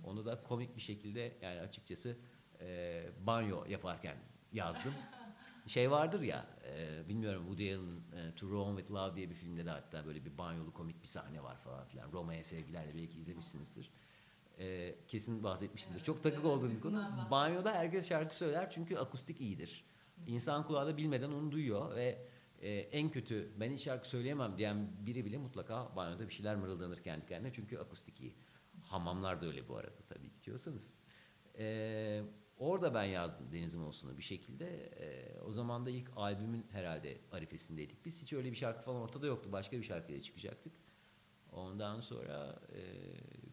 onu 0.05 0.27
da 0.27 0.43
komik 0.43 0.77
bir 0.77 0.81
şekilde 0.81 1.37
yani 1.43 1.61
açıkçası 1.61 2.17
e, 2.61 3.03
banyo 3.27 3.65
yaparken 3.69 4.17
yazdım. 4.53 4.93
şey 5.67 5.91
vardır 5.91 6.21
ya, 6.21 6.47
e, 6.65 7.09
bilmiyorum 7.09 7.43
Woody 7.43 7.75
Allen'ın 7.75 8.05
e, 8.13 8.35
To 8.35 8.51
Rome 8.51 8.77
with 8.81 8.93
Love 8.93 9.17
diye 9.17 9.31
bir 9.31 9.35
filmde 9.35 9.67
de 9.67 9.71
hatta 9.71 10.07
böyle 10.07 10.25
bir 10.25 10.39
banyolu 10.39 10.73
komik 10.73 11.03
bir 11.03 11.09
sahne 11.09 11.43
var 11.43 11.57
falan 11.57 11.85
filan. 11.85 12.13
Roma'ya 12.13 12.45
sevgilerle 12.45 12.95
belki 12.95 13.19
izlemişsinizdir. 13.19 13.91
E, 14.59 14.95
kesin 15.09 15.43
bahsetmişsindir. 15.43 15.97
Evet, 15.97 16.07
Çok 16.07 16.23
takık 16.23 16.41
evet, 16.41 16.51
olduğum 16.51 16.71
bir 16.71 16.81
konu. 16.81 17.29
Banyoda 17.31 17.73
herkes 17.73 18.09
şarkı 18.09 18.37
söyler 18.37 18.71
çünkü 18.71 18.97
akustik 18.97 19.41
iyidir. 19.41 19.85
İnsan 20.27 20.67
kulağı 20.67 20.87
da 20.87 20.97
bilmeden 20.97 21.33
onu 21.33 21.53
duyuyor 21.53 21.97
ve 21.97 22.32
e, 22.63 22.71
en 22.71 23.11
kötü 23.11 23.53
ben 23.61 23.73
hiç 23.73 23.83
şarkı 23.83 24.09
söyleyemem 24.09 24.59
diyen 24.59 25.07
biri 25.07 25.25
bile 25.25 25.39
mutlaka 25.39 25.97
banyoda 25.97 26.29
bir 26.29 26.33
şeyler 26.33 26.57
mırıldanır 26.57 27.03
kendi 27.03 27.27
kendine 27.27 27.53
çünkü 27.53 27.79
akustik 27.79 28.21
iyi. 28.21 28.35
Hamamlar 28.83 29.41
da 29.41 29.47
öyle 29.47 29.69
bu 29.69 29.77
arada 29.77 30.03
tabii 30.09 30.33
gidiyorsanız. 30.33 30.95
E, 31.59 32.23
orada 32.57 32.95
ben 32.95 33.05
yazdım 33.05 33.53
Denizim 33.53 33.85
Olsun'u 33.85 34.19
bir 34.19 34.23
şekilde. 34.23 34.67
E, 34.87 35.41
o 35.41 35.53
zaman 35.53 35.87
da 35.87 35.91
ilk 35.91 36.11
albümün 36.17 36.67
herhalde 36.71 37.19
arifesindeydik. 37.33 38.05
Biz 38.05 38.23
hiç 38.23 38.33
öyle 38.33 38.51
bir 38.51 38.57
şarkı 38.57 38.83
falan 38.83 39.01
ortada 39.01 39.27
yoktu. 39.27 39.53
Başka 39.53 39.79
bir 39.79 39.85
şarkıyla 39.85 40.21
çıkacaktık. 40.21 40.73
Ondan 41.53 42.01
sonra 42.01 42.63
e, 42.75 42.83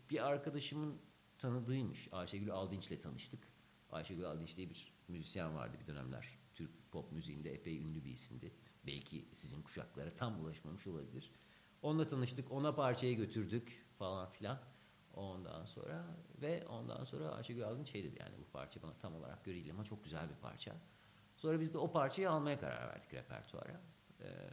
bir 0.10 0.28
arkadaşımın 0.28 1.02
tanıdığıymış. 1.38 2.10
Ayşegül 2.12 2.52
Aldinç'le 2.52 3.02
tanıştık. 3.02 3.48
Ayşegül 3.92 4.26
Aldinç 4.26 4.58
diye 4.58 4.70
bir 4.70 4.94
müzisyen 5.08 5.56
vardı 5.56 5.78
bir 5.82 5.88
dönemler. 5.88 6.40
Türk 6.54 6.92
pop 6.92 7.12
müziğinde 7.12 7.54
epey 7.54 7.78
ünlü 7.78 8.04
bir 8.04 8.12
isimdi. 8.12 8.52
Belki 8.90 9.26
sizin 9.32 9.62
kuşaklara 9.62 10.16
tam 10.16 10.42
ulaşmamış 10.42 10.88
olabilir. 10.88 11.32
Onunla 11.82 12.08
tanıştık, 12.08 12.52
ona 12.52 12.76
parçayı 12.76 13.18
götürdük 13.18 13.86
falan 13.98 14.30
filan. 14.30 14.60
Ondan 15.14 15.66
sonra 15.66 16.06
ve 16.42 16.68
ondan 16.68 17.04
sonra 17.04 17.30
Ayşegül 17.30 17.68
Aldinç 17.68 17.92
şey 17.92 18.04
dedi 18.04 18.16
yani 18.20 18.36
bu 18.40 18.52
parça 18.52 18.82
bana 18.82 18.94
tam 18.98 19.16
olarak 19.16 19.46
göre 19.46 19.72
ama 19.72 19.84
çok 19.84 20.04
güzel 20.04 20.30
bir 20.30 20.36
parça. 20.36 20.76
Sonra 21.38 21.60
biz 21.60 21.74
de 21.74 21.78
o 21.78 21.92
parçayı 21.92 22.32
almaya 22.32 22.60
karar 22.60 22.88
verdik 22.88 23.14
repertuara. 23.14 23.82
Ee, 24.22 24.50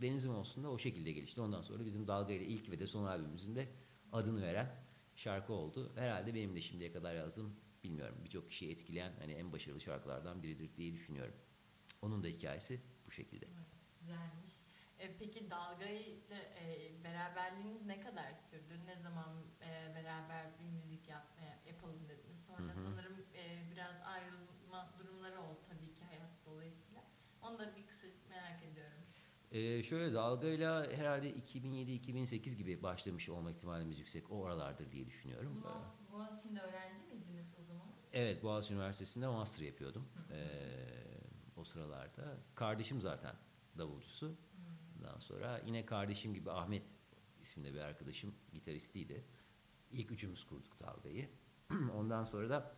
Denizim 0.00 0.34
olsun 0.34 0.64
da 0.64 0.70
o 0.70 0.78
şekilde 0.78 1.12
gelişti. 1.12 1.40
Ondan 1.40 1.62
sonra 1.62 1.84
bizim 1.84 2.06
Dalga 2.06 2.32
ile 2.32 2.44
ilk 2.44 2.70
ve 2.70 2.78
de 2.78 2.86
son 2.86 3.04
albümümüzün 3.04 3.56
de 3.56 3.68
adını 4.12 4.42
veren 4.42 4.74
şarkı 5.14 5.52
oldu. 5.52 5.92
Herhalde 5.94 6.34
benim 6.34 6.56
de 6.56 6.60
şimdiye 6.60 6.92
kadar 6.92 7.14
yazdığım 7.14 7.56
bilmiyorum 7.84 8.16
birçok 8.24 8.50
kişiyi 8.50 8.70
etkileyen 8.70 9.12
hani 9.18 9.32
en 9.32 9.52
başarılı 9.52 9.80
şarkılardan 9.80 10.42
biridir 10.42 10.76
diye 10.76 10.92
düşünüyorum. 10.92 11.34
Onun 12.02 12.24
da 12.24 12.26
hikayesi 12.26 12.80
bu 13.06 13.10
şekilde. 13.10 13.46
Güzelmiş. 14.04 14.54
E, 14.98 15.16
peki 15.18 15.50
dalgayla 15.50 16.36
e, 16.36 16.92
beraberliğiniz 17.04 17.86
ne 17.86 18.00
kadar 18.00 18.34
sürdü? 18.50 18.80
Ne 18.86 18.96
zaman 18.96 19.28
e, 19.60 19.94
beraber 19.94 20.46
bir 20.58 20.64
müzik 20.64 21.08
yap, 21.08 21.26
e, 21.40 21.68
yapalım 21.68 22.08
dediniz? 22.08 22.44
Sonra 22.46 22.58
Hı 22.58 22.62
hı. 22.62 22.84
sanırım 22.84 23.16
e, 23.34 23.70
biraz 23.72 24.02
ayrılma 24.04 24.94
durumları 24.98 25.40
oldu 25.40 25.60
tabii 25.68 25.94
ki 25.94 26.04
hayat 26.04 26.30
dolayısıyla. 26.46 27.02
Onu 27.42 27.58
da 27.58 27.76
bir 27.76 27.86
kısa 27.86 28.04
merak 28.28 28.62
ediyorum. 28.62 28.98
Ee, 29.52 29.82
şöyle 29.82 30.14
dalgayla 30.14 30.86
herhalde 30.92 31.30
2007-2008 31.30 32.54
gibi 32.54 32.82
başlamış 32.82 33.28
olma 33.28 33.50
ihtimalimiz 33.50 33.98
yüksek. 33.98 34.30
O 34.30 34.46
aralardır 34.46 34.92
diye 34.92 35.06
düşünüyorum. 35.06 35.64
Ee, 35.66 36.12
Boğaziçi'nde 36.12 36.60
öğrenci 36.60 37.02
miydiniz 37.02 37.46
o 37.60 37.64
zaman? 37.64 37.86
Evet 38.12 38.42
Boğaziçi 38.42 38.74
Üniversitesi'nde 38.74 39.26
master 39.26 39.64
yapıyordum. 39.64 40.08
Ee, 40.30 40.44
o 41.56 41.64
sıralarda. 41.64 42.36
Kardeşim 42.54 43.00
zaten 43.00 43.34
davulcusu. 43.78 44.36
Ondan 44.96 45.18
sonra 45.18 45.60
yine 45.66 45.86
kardeşim 45.86 46.34
gibi 46.34 46.50
Ahmet 46.50 46.96
isminde 47.40 47.74
bir 47.74 47.80
arkadaşım 47.80 48.34
gitaristiydi. 48.52 49.24
İlk 49.92 50.10
üçümüz 50.10 50.44
kurduk 50.44 50.80
dalgayı. 50.80 51.28
Ondan 51.96 52.24
sonra 52.24 52.50
da 52.50 52.74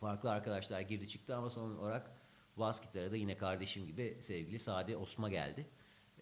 farklı 0.00 0.30
arkadaşlar 0.30 0.80
girdi 0.80 1.08
çıktı 1.08 1.36
ama 1.36 1.50
son 1.50 1.76
olarak 1.76 2.10
bas 2.56 2.82
gitara 2.82 3.10
da 3.10 3.16
yine 3.16 3.36
kardeşim 3.36 3.86
gibi 3.86 4.18
sevgili 4.20 4.58
Sade 4.58 4.96
Osma 4.96 5.28
geldi. 5.28 5.66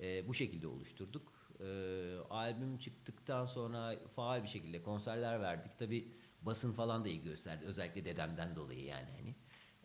Ee, 0.00 0.28
bu 0.28 0.34
şekilde 0.34 0.66
oluşturduk. 0.66 1.32
Ee, 1.60 2.16
albüm 2.30 2.78
çıktıktan 2.78 3.44
sonra 3.44 3.96
faal 4.16 4.42
bir 4.42 4.48
şekilde 4.48 4.82
konserler 4.82 5.40
verdik. 5.40 5.78
Tabi 5.78 6.12
basın 6.42 6.72
falan 6.72 7.04
da 7.04 7.08
iyi 7.08 7.22
gösterdi. 7.22 7.64
Özellikle 7.64 8.04
dedemden 8.04 8.56
dolayı 8.56 8.84
yani 8.84 9.10
hani. 9.10 9.34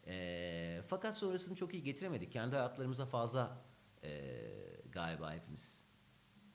Ee, 0.07 0.81
fakat 0.87 1.17
sonrasını 1.17 1.55
çok 1.55 1.73
iyi 1.73 1.83
getiremedik. 1.83 2.31
Kendi 2.31 2.55
hayatlarımıza 2.55 3.05
fazla 3.05 3.65
e, 4.03 4.41
galiba 4.91 5.33
hepimiz 5.33 5.85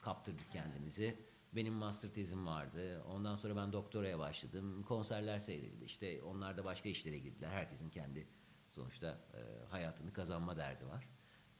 kaptırdık 0.00 0.52
kendimizi. 0.52 1.17
Benim 1.52 1.75
master 1.75 2.09
tezim 2.09 2.47
vardı. 2.47 3.02
Ondan 3.02 3.37
sonra 3.37 3.57
ben 3.57 3.73
doktoraya 3.73 4.19
başladım. 4.19 4.83
Konserler 4.83 5.38
seyredildi. 5.38 5.85
İşte 5.85 6.23
onlar 6.23 6.57
da 6.57 6.64
başka 6.64 6.88
işlere 6.88 7.19
girdiler. 7.19 7.50
Herkesin 7.50 7.90
kendi 7.90 8.26
sonuçta 8.71 9.19
e, 9.35 9.67
hayatını 9.67 10.12
kazanma 10.12 10.57
derdi 10.57 10.87
var. 10.87 11.09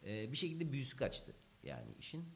E, 0.05 0.33
bir 0.33 0.37
şekilde 0.37 0.73
büyüsü 0.73 0.97
kaçtı 0.97 1.35
yani 1.63 1.95
işin. 1.99 2.29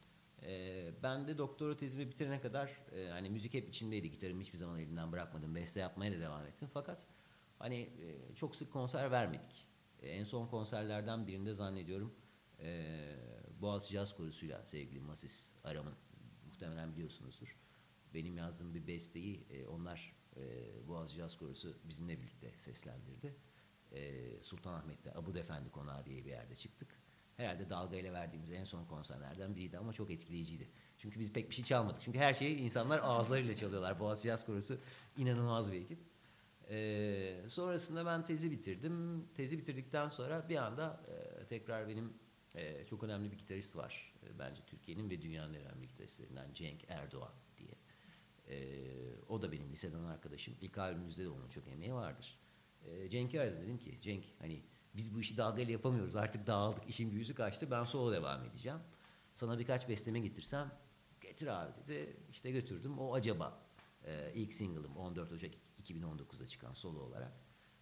E, 0.42 0.90
ben 1.02 1.28
de 1.28 1.38
doktora 1.38 1.76
tezimi 1.76 2.10
bitirene 2.10 2.40
kadar 2.40 2.68
e, 2.96 3.08
hani 3.08 3.30
müzik 3.30 3.54
hep 3.54 3.68
içindeydi. 3.68 4.10
Gitarımı 4.10 4.40
hiçbir 4.40 4.58
zaman 4.58 4.78
elimden 4.78 5.12
bırakmadım. 5.12 5.54
Beste 5.54 5.80
yapmaya 5.80 6.12
da 6.12 6.20
devam 6.20 6.46
ettim. 6.46 6.68
Fakat 6.74 7.06
hani 7.58 7.80
e, 7.80 8.34
çok 8.34 8.56
sık 8.56 8.72
konser 8.72 9.10
vermedik. 9.10 9.66
E, 10.02 10.08
en 10.08 10.24
son 10.24 10.46
konserlerden 10.46 11.26
birinde 11.26 11.54
zannediyorum 11.54 12.14
e, 12.60 12.96
Boğaziçi 13.62 13.92
Jazz 13.92 14.16
Korosu'yla 14.16 14.66
sevgili 14.66 15.00
Masis 15.00 15.52
Aram'ın 15.64 15.94
muhtemelen 16.46 16.92
biliyorsunuzdur. 16.92 17.56
Benim 18.14 18.36
yazdığım 18.36 18.74
bir 18.74 18.86
besteyi 18.86 19.46
e, 19.50 19.66
onlar 19.66 20.14
e, 20.36 20.42
Boğaziçi 20.88 21.20
Jazz 21.20 21.36
Korosu 21.36 21.76
bizimle 21.84 22.20
birlikte 22.20 22.52
seslendirdi. 22.58 23.34
E, 23.92 24.42
Sultanahmet'te 24.42 25.14
Abu 25.14 25.34
Defendi 25.34 25.70
Konağı 25.70 26.04
diye 26.04 26.24
bir 26.24 26.30
yerde 26.30 26.54
çıktık. 26.54 26.88
Herhalde 27.36 27.70
dalgayla 27.70 28.12
verdiğimiz 28.12 28.50
en 28.50 28.64
son 28.64 28.84
konserlerden 28.84 29.56
biriydi 29.56 29.78
ama 29.78 29.92
çok 29.92 30.10
etkileyiciydi. 30.10 30.68
Çünkü 30.98 31.20
biz 31.20 31.32
pek 31.32 31.50
bir 31.50 31.54
şey 31.54 31.64
çalmadık. 31.64 32.00
Çünkü 32.00 32.18
her 32.18 32.34
şeyi 32.34 32.56
insanlar 32.56 32.98
ağızlarıyla 32.98 33.54
çalıyorlar. 33.54 34.00
Boğaziçi 34.00 34.28
Jazz 34.28 34.46
Korosu 34.46 34.78
inanılmaz 35.16 35.72
bir 35.72 35.80
ekip. 35.80 35.98
Ee, 36.70 37.44
sonrasında 37.48 38.06
ben 38.06 38.24
tezi 38.24 38.50
bitirdim. 38.50 39.26
Tezi 39.34 39.58
bitirdikten 39.58 40.08
sonra 40.08 40.48
bir 40.48 40.56
anda 40.56 41.00
e, 41.08 41.46
tekrar 41.46 41.88
benim 41.88 42.12
e, 42.54 42.86
çok 42.86 43.04
önemli 43.04 43.32
bir 43.32 43.38
gitarist 43.38 43.76
var. 43.76 44.14
E, 44.26 44.38
bence 44.38 44.62
Türkiye'nin 44.66 45.10
ve 45.10 45.22
dünyanın 45.22 45.54
önemli 45.54 45.88
gitaristlerinden 45.88 46.52
Cenk 46.52 46.84
Erdoğan 46.88 47.32
diye. 47.58 47.74
E, 48.48 48.86
o 49.28 49.42
da 49.42 49.52
benim 49.52 49.72
liseden 49.72 50.04
arkadaşım. 50.04 50.54
İlk 50.60 50.78
albümümüzde 50.78 51.24
de 51.24 51.28
onun 51.28 51.48
çok 51.48 51.68
emeği 51.68 51.94
vardır. 51.94 52.38
E, 52.86 53.10
Cenk'i 53.10 53.40
aradım 53.40 53.62
dedim 53.62 53.78
ki 53.78 53.98
Cenk 54.00 54.24
hani 54.38 54.62
biz 54.94 55.14
bu 55.14 55.20
işi 55.20 55.36
dalgayla 55.36 55.72
yapamıyoruz 55.72 56.16
artık 56.16 56.46
dağıldık 56.46 56.88
işin 56.88 57.12
büyüsü 57.12 57.34
kaçtı 57.34 57.70
ben 57.70 57.84
solo 57.84 58.12
devam 58.12 58.44
edeceğim. 58.44 58.78
Sana 59.34 59.58
birkaç 59.58 59.88
besteme 59.88 60.20
getirsem 60.20 60.72
getir 61.20 61.46
abi 61.46 61.72
dedi. 61.76 62.16
İşte 62.30 62.50
götürdüm 62.50 62.98
o 62.98 63.14
acaba 63.14 63.62
e, 64.04 64.32
ilk 64.34 64.52
single'ım 64.52 64.96
14 64.96 65.32
Ocak 65.32 65.50
2019'da 65.82 66.46
çıkan 66.46 66.72
solo 66.72 67.00
olarak. 67.00 67.32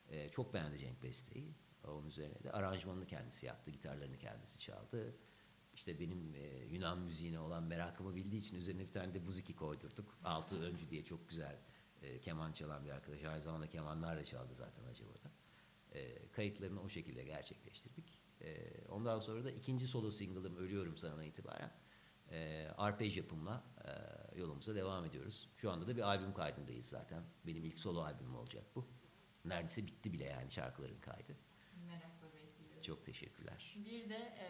E, 0.09 0.29
çok 0.29 0.55
beğendi 0.55 0.79
Cenk 0.79 1.03
besteyi. 1.03 1.55
Onun 1.85 2.07
üzerine 2.07 2.43
de 2.45 2.53
aranjmanını 2.53 3.07
kendisi 3.07 3.47
yaptı, 3.47 3.71
gitarlarını 3.71 4.19
kendisi 4.19 4.59
çaldı. 4.59 5.17
İşte 5.75 6.01
benim 6.01 6.35
e, 6.35 6.65
Yunan 6.65 6.99
müziğine 6.99 7.41
olan 7.41 7.63
merakımı 7.63 8.15
bildiği 8.15 8.39
için 8.39 8.57
üzerine 8.57 8.87
bir 8.87 8.93
tane 8.93 9.15
de 9.15 9.27
buziki 9.27 9.57
koydurduk. 9.57 10.19
Altı 10.25 10.63
öncü 10.63 10.91
diye 10.91 11.05
çok 11.05 11.29
güzel 11.29 11.59
e, 12.03 12.21
keman 12.21 12.53
çalan 12.53 12.85
bir 12.85 12.91
arkadaş. 12.91 13.25
Aynı 13.25 13.43
zamanda 13.43 13.69
kemanlar 13.69 14.17
da 14.17 14.25
çaldı 14.25 14.55
zaten 14.55 14.85
Acaba'da. 14.85 15.31
E, 15.93 16.29
kayıtlarını 16.29 16.83
o 16.83 16.89
şekilde 16.89 17.25
gerçekleştirdik. 17.25 18.19
E, 18.41 18.71
ondan 18.89 19.19
sonra 19.19 19.45
da 19.45 19.51
ikinci 19.51 19.87
solo 19.87 20.11
single'ım 20.11 20.57
Ölüyorum 20.57 20.97
Sana 20.97 21.25
itibaren 21.25 21.73
e, 22.31 22.69
arpej 22.77 23.17
yapımla 23.17 23.65
e, 23.85 23.91
yolumuza 24.39 24.75
devam 24.75 25.05
ediyoruz. 25.05 25.49
Şu 25.57 25.71
anda 25.71 25.87
da 25.87 25.97
bir 25.97 26.03
albüm 26.03 26.35
kaydındayız 26.35 26.87
zaten. 26.87 27.23
Benim 27.47 27.65
ilk 27.65 27.79
solo 27.79 28.01
albümüm 28.01 28.37
olacak 28.37 28.65
bu. 28.75 28.87
Neredeyse 29.45 29.87
bitti 29.87 30.13
bile 30.13 30.25
yani 30.25 30.51
şarkıların 30.51 31.01
kaydı. 31.01 31.37
Çok 32.83 33.05
teşekkürler. 33.05 33.77
Bir 33.87 34.11
de 34.11 34.17
e, 34.17 34.47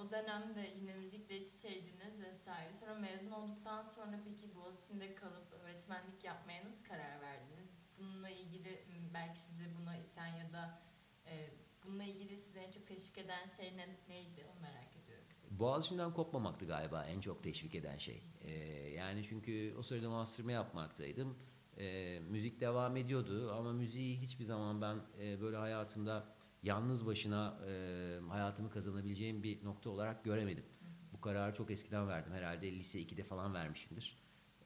o 0.00 0.10
dönemde 0.10 0.74
yine 0.80 0.94
müzikle 0.94 1.40
iç 1.40 1.48
içeydiniz 1.48 2.20
vesaire. 2.20 2.72
Sonra 2.80 2.94
mezun 2.94 3.30
olduktan 3.30 3.82
sonra 3.82 4.20
peki 4.24 4.54
Boğaziçi'nde 4.54 5.14
kalıp 5.14 5.52
öğretmenlik 5.52 6.24
yapmaya 6.24 6.64
nasıl 6.64 6.84
karar 6.84 7.20
verdiniz? 7.20 7.70
Bununla 7.98 8.30
ilgili 8.30 8.84
belki 9.14 9.40
sizi 9.40 9.76
buna 9.80 9.96
iten 9.96 10.26
ya 10.26 10.52
da 10.52 10.82
e, 11.26 11.50
bununla 11.84 12.04
ilgili 12.04 12.36
sizi 12.36 12.58
en 12.58 12.70
çok 12.70 12.86
teşvik 12.86 13.18
eden 13.18 13.48
şey 13.56 13.76
ne, 13.76 13.88
neydi 14.08 14.46
onu 14.52 14.60
merak 14.60 14.96
ediyorum. 14.96 15.24
Boğaziçi'nden 15.50 16.12
kopmamaktı 16.12 16.66
galiba 16.66 17.04
en 17.04 17.20
çok 17.20 17.42
teşvik 17.42 17.74
eden 17.74 17.98
şey. 17.98 18.22
Ee, 18.44 18.52
yani 18.96 19.24
çünkü 19.24 19.74
o 19.78 19.82
sırada 19.82 20.10
master'ımı 20.10 20.52
yapmaktaydım. 20.52 21.38
Ee, 21.78 22.20
müzik 22.28 22.60
devam 22.60 22.96
ediyordu 22.96 23.52
ama 23.52 23.72
müziği 23.72 24.20
hiçbir 24.20 24.44
zaman 24.44 24.82
ben 24.82 24.96
e, 25.20 25.40
böyle 25.40 25.56
hayatımda 25.56 26.24
yalnız 26.62 27.06
başına 27.06 27.60
e, 27.68 28.20
hayatımı 28.28 28.70
kazanabileceğim 28.70 29.42
bir 29.42 29.64
nokta 29.64 29.90
olarak 29.90 30.24
göremedim. 30.24 30.64
Bu 31.12 31.20
kararı 31.20 31.54
çok 31.54 31.70
eskiden 31.70 32.08
verdim. 32.08 32.32
Herhalde 32.32 32.72
lise 32.72 33.00
2'de 33.00 33.24
falan 33.24 33.54
vermişimdir. 33.54 34.18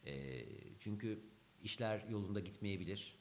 Ee, 0.07 0.47
çünkü 0.79 1.25
işler 1.63 2.09
yolunda 2.09 2.41
gitmeyebilir 2.41 3.19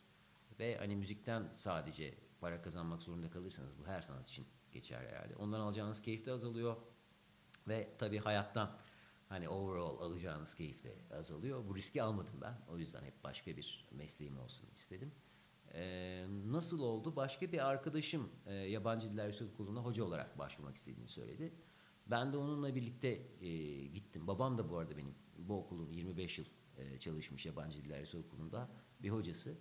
ve 0.60 0.78
hani 0.78 0.96
müzikten 0.96 1.52
sadece 1.56 2.14
para 2.42 2.62
kazanmak 2.62 3.04
zorunda 3.04 3.30
kalırsanız 3.30 3.80
bu 3.80 3.88
her 3.88 4.02
sanat 4.02 4.30
için 4.30 4.46
geçer 4.72 5.06
herhalde. 5.06 5.36
Ondan 5.36 5.60
alacağınız 5.60 6.02
keyif 6.02 6.26
de 6.26 6.32
azalıyor. 6.32 6.76
Ve 7.68 7.90
tabii 7.98 8.20
hayattan 8.20 8.78
hani 9.30 9.50
overall 9.50 10.00
alacağınız 10.00 10.56
keyif 10.56 10.84
de 10.84 10.96
azalıyor. 11.18 11.68
Bu 11.68 11.76
riski 11.76 12.04
almadım 12.04 12.42
ben. 12.42 12.58
O 12.68 12.78
yüzden 12.78 13.04
hep 13.04 13.24
başka 13.24 13.58
bir 13.58 13.88
mesleğim 13.92 14.40
olsun 14.40 14.70
istedim. 14.76 15.12
Ee, 15.74 16.26
nasıl 16.46 16.80
oldu? 16.80 17.16
Başka 17.16 17.52
bir 17.52 17.70
arkadaşım 17.70 18.30
e, 18.46 18.54
Yabancı 18.54 19.12
Diller 19.12 19.28
Yüksek 19.28 19.48
Okulu'na 19.54 19.80
hoca 19.80 20.04
olarak 20.04 20.40
başvurmak 20.40 20.76
istediğini 20.76 21.08
söyledi. 21.08 21.54
Ben 22.08 22.34
de 22.34 22.38
onunla 22.38 22.76
birlikte 22.76 23.08
e, 23.42 23.86
gittim. 23.86 24.28
Babam 24.28 24.58
da 24.58 24.70
bu 24.70 24.78
arada 24.78 24.98
benim 24.98 25.16
bu 25.38 25.58
okulun 25.58 25.92
25 25.92 26.38
yıl 26.38 26.46
e, 26.78 27.00
çalışmış 27.00 27.46
Yabancı 27.46 27.84
Diller 27.84 28.00
Yüksek 28.00 28.26
Okulu'nda 28.26 28.70
bir 29.00 29.10
hocası. 29.10 29.56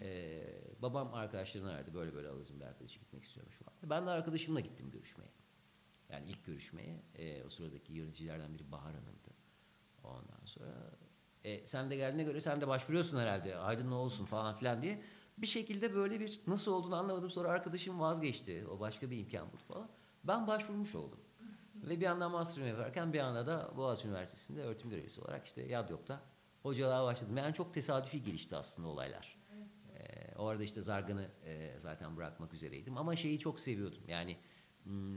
E, 0.00 0.42
babam 0.82 1.14
arkadaşlarını 1.14 1.70
aradı. 1.70 1.94
Böyle 1.94 2.14
böyle 2.14 2.28
alızım 2.28 2.60
bir 2.60 2.64
arkadaşı 2.64 2.98
gitmek 2.98 3.24
istiyormuş 3.24 3.54
falan. 3.56 3.74
Ben 3.82 4.06
de 4.06 4.10
arkadaşımla 4.10 4.60
gittim 4.60 4.90
görüşmeye. 4.90 5.30
Yani 6.10 6.30
ilk 6.30 6.44
görüşmeye. 6.44 7.02
E, 7.14 7.44
o 7.44 7.50
sıradaki 7.50 7.92
yöneticilerden 7.92 8.54
biri 8.54 8.72
Bahar 8.72 8.94
Hanım'dı. 8.94 9.30
Ondan 10.04 10.44
sonra 10.44 10.90
e, 11.44 11.66
sen 11.66 11.90
de 11.90 11.96
geldiğine 11.96 12.24
göre 12.24 12.40
sen 12.40 12.60
de 12.60 12.68
başvuruyorsun 12.68 13.18
herhalde. 13.18 13.56
Aydın 13.56 13.90
ne 13.90 13.94
olsun 13.94 14.24
falan 14.24 14.56
filan 14.56 14.82
diye. 14.82 15.02
Bir 15.38 15.46
şekilde 15.46 15.94
böyle 15.94 16.20
bir 16.20 16.40
nasıl 16.46 16.72
olduğunu 16.72 16.96
anlamadım. 16.96 17.30
Sonra 17.30 17.48
arkadaşım 17.48 18.00
vazgeçti. 18.00 18.66
O 18.70 18.80
başka 18.80 19.10
bir 19.10 19.18
imkan 19.18 19.52
buldu 19.52 19.62
falan. 19.68 19.88
Ben 20.24 20.46
başvurmuş 20.46 20.94
oldum. 20.94 21.20
Ve 21.74 22.00
bir 22.00 22.04
yandan 22.04 22.30
master'ımı 22.30 22.68
yaparken 22.68 23.12
bir 23.12 23.18
anda 23.18 23.46
da 23.46 23.72
Boğaziçi 23.76 24.08
Üniversitesi'nde 24.08 24.62
öğretim 24.62 24.90
görevlisi 24.90 25.20
olarak 25.20 25.46
işte 25.46 25.62
Yadyok'ta 25.62 26.22
hocalığa 26.62 27.04
başladım. 27.04 27.36
Yani 27.36 27.54
çok 27.54 27.74
tesadüfi 27.74 28.22
gelişti 28.22 28.56
aslında 28.56 28.88
olaylar. 28.88 29.38
Ee, 29.94 30.34
o 30.38 30.46
arada 30.46 30.64
işte 30.64 30.82
Zargan'ı 30.82 31.28
e, 31.44 31.74
zaten 31.78 32.16
bırakmak 32.16 32.54
üzereydim. 32.54 32.96
Ama 32.98 33.16
şeyi 33.16 33.38
çok 33.38 33.60
seviyordum. 33.60 34.02
Yani 34.08 34.36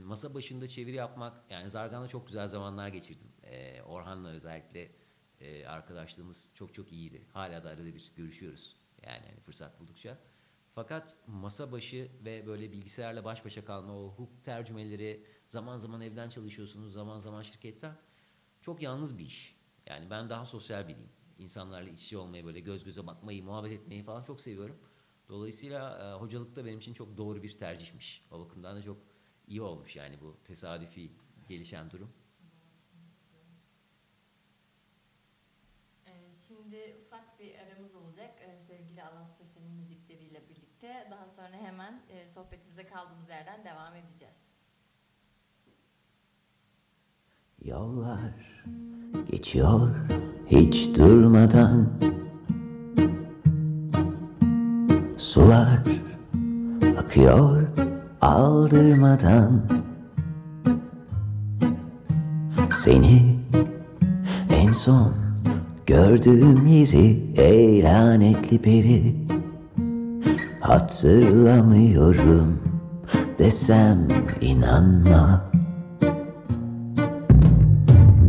masa 0.04 0.34
başında 0.34 0.68
çeviri 0.68 0.96
yapmak, 0.96 1.50
yani 1.50 1.70
Zargan'la 1.70 2.08
çok 2.08 2.26
güzel 2.26 2.48
zamanlar 2.48 2.88
geçirdim. 2.88 3.32
Ee, 3.42 3.82
Orhan'la 3.82 4.28
özellikle 4.28 4.92
e, 5.40 5.66
arkadaşlığımız 5.66 6.50
çok 6.54 6.74
çok 6.74 6.92
iyiydi. 6.92 7.26
Hala 7.32 7.64
da 7.64 7.68
arada 7.68 7.84
bir 7.84 8.12
görüşüyoruz. 8.16 8.76
Yani 9.02 9.26
hani 9.26 9.40
fırsat 9.40 9.80
buldukça. 9.80 10.18
Fakat 10.74 11.16
masa 11.26 11.72
başı 11.72 12.08
ve 12.24 12.46
böyle 12.46 12.72
bilgisayarla 12.72 13.24
baş 13.24 13.44
başa 13.44 13.64
kalma, 13.64 13.98
o 13.98 14.08
hukuk 14.08 14.44
tercümeleri, 14.44 15.24
zaman 15.46 15.78
zaman 15.78 16.00
evden 16.00 16.30
çalışıyorsunuz, 16.30 16.92
zaman 16.92 17.18
zaman 17.18 17.42
şirketten. 17.42 17.96
Çok 18.60 18.82
yalnız 18.82 19.18
bir 19.18 19.24
iş. 19.24 19.58
Yani 19.86 20.10
ben 20.10 20.30
daha 20.30 20.46
sosyal 20.46 20.88
biriyim. 20.88 21.08
İnsanlarla 21.38 21.90
iç 21.90 22.04
içe 22.04 22.18
olmayı, 22.18 22.44
böyle 22.44 22.60
göz 22.60 22.84
göze 22.84 23.06
bakmayı, 23.06 23.44
muhabbet 23.44 23.72
etmeyi 23.72 24.02
falan 24.02 24.22
çok 24.22 24.40
seviyorum. 24.40 24.78
Dolayısıyla 25.28 25.98
e, 25.98 26.20
hocalık 26.20 26.56
da 26.56 26.64
benim 26.64 26.78
için 26.78 26.94
çok 26.94 27.16
doğru 27.16 27.42
bir 27.42 27.58
tercihmiş. 27.58 28.24
O 28.30 28.40
bakımdan 28.40 28.76
da 28.76 28.82
çok 28.82 28.98
iyi 29.46 29.62
olmuş 29.62 29.96
yani 29.96 30.20
bu 30.20 30.36
tesadüfi 30.44 31.12
gelişen 31.48 31.90
durum. 31.90 32.12
Ee, 36.06 36.10
şimdi 36.48 36.96
ufak 37.06 37.38
bir 37.38 37.54
aramız 37.58 37.94
olacak 37.94 38.30
ee, 38.40 38.58
sevgili 38.66 39.02
Alas 39.02 39.38
Ses'in 39.38 39.70
müzikleriyle 39.70 40.48
birlikte. 40.82 41.10
Daha 41.10 41.26
sonra 41.36 41.56
hemen 41.66 42.00
e, 42.10 42.28
sohbetimize 42.34 42.86
kaldığımız 42.86 43.28
yerden 43.28 43.64
devam 43.64 43.94
edeceğiz. 43.94 44.34
Yollar 47.64 48.64
geçiyor 49.30 49.96
hiç 50.46 50.96
durmadan 50.96 51.88
Sular 55.16 55.82
akıyor 56.98 57.68
aldırmadan 58.20 59.62
Seni 62.72 63.40
en 64.50 64.72
son 64.72 65.14
gördüğüm 65.86 66.66
yeri 66.66 67.40
ey 67.40 67.82
peri 68.62 69.27
Hatırlamıyorum 70.68 72.62
desem 73.38 74.08
inanma. 74.40 75.50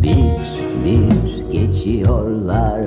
Bir 0.04 0.40
bir 0.86 1.52
geçiyorlar 1.52 2.82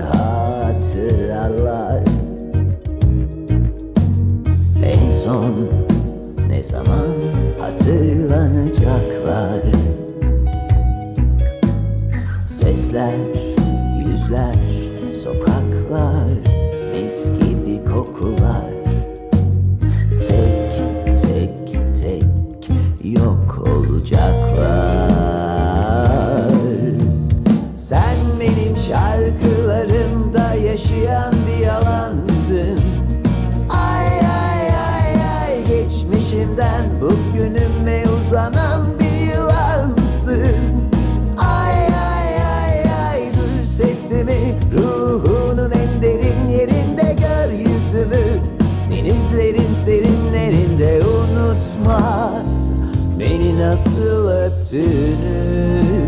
nasıl 54.72 56.01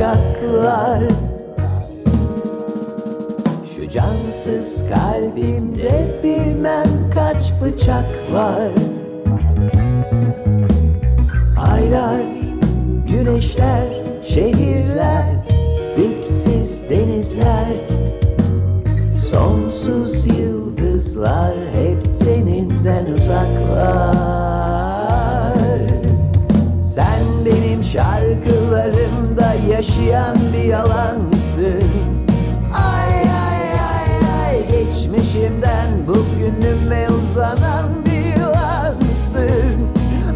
tüm 0.00 0.08
uçaklar 0.08 1.02
Şu 3.74 3.88
cansız 3.88 4.82
kalbimde 4.94 6.20
bilmem 6.22 7.10
kaç 7.14 7.52
bıçak 7.62 8.32
var. 8.32 8.72
Aylar, 11.72 12.26
güneşler, 13.08 13.88
şehirler, 14.22 15.24
dipsiz 15.96 16.82
denizler. 16.90 17.74
Sonsuz 19.30 20.26
yıldızlar 20.26 21.56
hep 21.74 22.18
teninden 22.18 23.06
uzaklar 23.06 24.89
şarkılarımda 27.92 29.54
yaşayan 29.70 30.36
bir 30.52 30.64
yalansın. 30.64 31.82
Ay 32.74 33.14
ay 33.20 33.70
ay 33.92 34.10
ay 34.44 34.68
geçmişimden 34.68 35.90
bugünüme 36.08 37.06
uzanan 37.08 37.88
bir 38.06 38.40
yılansın 38.40 39.88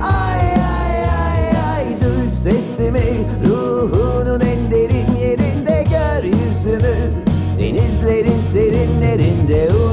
Ay 0.03 0.41
ay 0.41 0.97
ay 1.27 1.49
ay 1.75 1.85
duy 2.01 2.29
sesimi 2.31 3.27
ruhunun 3.47 4.41
en 4.41 4.71
derin 4.71 5.17
yerinde 5.21 5.85
gör 5.91 6.25
yüzümü 6.25 6.95
Denizlerin 7.59 8.41
serinlerinde. 8.53 9.69
unutma 9.69 9.84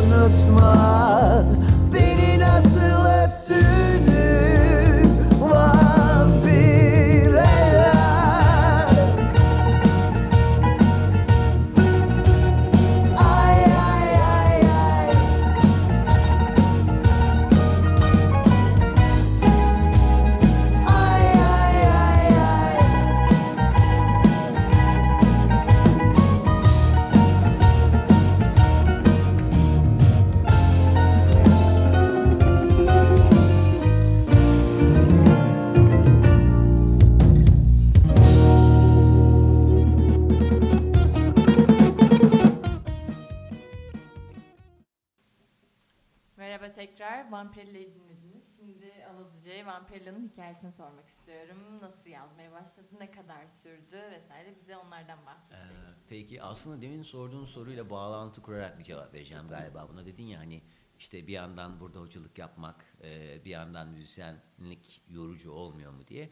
demin 56.82 57.02
sorduğun 57.02 57.46
soruyla 57.46 57.90
bağlantı 57.90 58.42
kurarak 58.42 58.80
bir 58.80 58.84
cevap 58.84 59.14
vereceğim 59.14 59.48
galiba 59.48 59.90
buna. 59.90 60.06
Dedin 60.06 60.24
ya 60.24 60.40
hani 60.40 60.62
işte 61.00 61.28
bir 61.28 61.34
yandan 61.34 61.80
burada 61.80 62.00
hocalık 62.00 62.38
yapmak, 62.38 62.86
e, 63.04 63.42
bir 63.46 63.50
yandan 63.50 63.88
müzisyenlik 63.88 65.02
yorucu 65.10 65.52
olmuyor 65.52 65.92
mu 65.92 66.08
diye. 66.08 66.30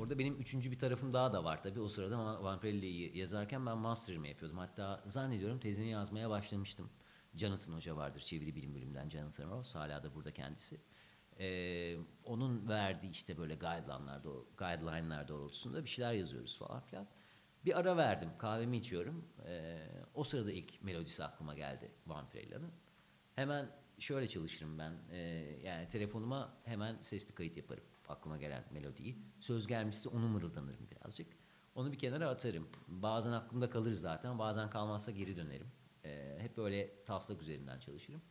Orada 0.00 0.18
benim 0.18 0.34
üçüncü 0.36 0.70
bir 0.70 0.78
tarafım 0.78 1.12
daha 1.12 1.32
da 1.32 1.44
var 1.44 1.62
tabii. 1.62 1.80
O 1.80 1.88
sırada 1.88 2.14
Va- 2.14 2.42
Vampirella'yı 2.42 3.16
yazarken 3.16 3.66
ben 3.66 3.78
master'ımı 3.78 4.28
yapıyordum. 4.28 4.58
Hatta 4.58 5.02
zannediyorum 5.06 5.58
tezini 5.58 5.88
yazmaya 5.90 6.30
başlamıştım. 6.30 6.90
Jonathan 7.34 7.72
Hoca 7.72 7.96
vardır 7.96 8.20
çeviri 8.20 8.54
bilim 8.56 8.74
bölümünden 8.74 9.08
Jonathan 9.08 9.50
Ross. 9.50 9.74
Hala 9.74 10.02
da 10.02 10.14
burada 10.14 10.32
kendisi. 10.32 10.80
Ee, 11.38 11.96
onun 12.24 12.68
verdiği 12.68 13.10
işte 13.10 13.38
böyle 13.38 13.54
guideline'lar, 13.54 14.20
guideline'lar 14.56 15.28
doğrultusunda 15.28 15.84
bir 15.84 15.88
şeyler 15.88 16.12
yazıyoruz 16.12 16.58
falan 16.58 16.80
filan. 16.80 17.06
Bir 17.64 17.78
ara 17.78 17.96
verdim, 17.96 18.28
kahvemi 18.38 18.76
içiyorum. 18.76 19.24
Ee, 19.46 19.78
o 20.14 20.24
sırada 20.24 20.52
ilk 20.52 20.82
melodisi 20.82 21.24
aklıma 21.24 21.54
geldi 21.54 21.90
Vampirella'nın. 22.06 22.72
Hemen 23.34 23.70
şöyle 23.98 24.28
çalışırım 24.28 24.78
ben. 24.78 24.92
Ee, 25.10 25.18
yani 25.64 25.88
telefonuma 25.88 26.56
hemen 26.64 27.02
sesli 27.02 27.34
kayıt 27.34 27.56
yaparım 27.56 27.84
aklıma 28.08 28.36
gelen 28.36 28.64
melodiyi. 28.70 29.18
Söz 29.40 29.66
gelmişse 29.66 30.08
onu 30.08 30.28
mırıldanırım 30.28 30.90
birazcık. 30.90 31.26
Onu 31.74 31.92
bir 31.92 31.98
kenara 31.98 32.28
atarım. 32.28 32.68
Bazen 32.88 33.32
aklımda 33.32 33.70
kalır 33.70 33.92
zaten, 33.92 34.38
bazen 34.38 34.70
kalmazsa 34.70 35.10
geri 35.10 35.36
dönerim. 35.36 35.66
Ee, 36.04 36.36
hep 36.38 36.56
böyle 36.56 37.04
taslak 37.04 37.42
üzerinden 37.42 37.78
çalışırım. 37.78 38.22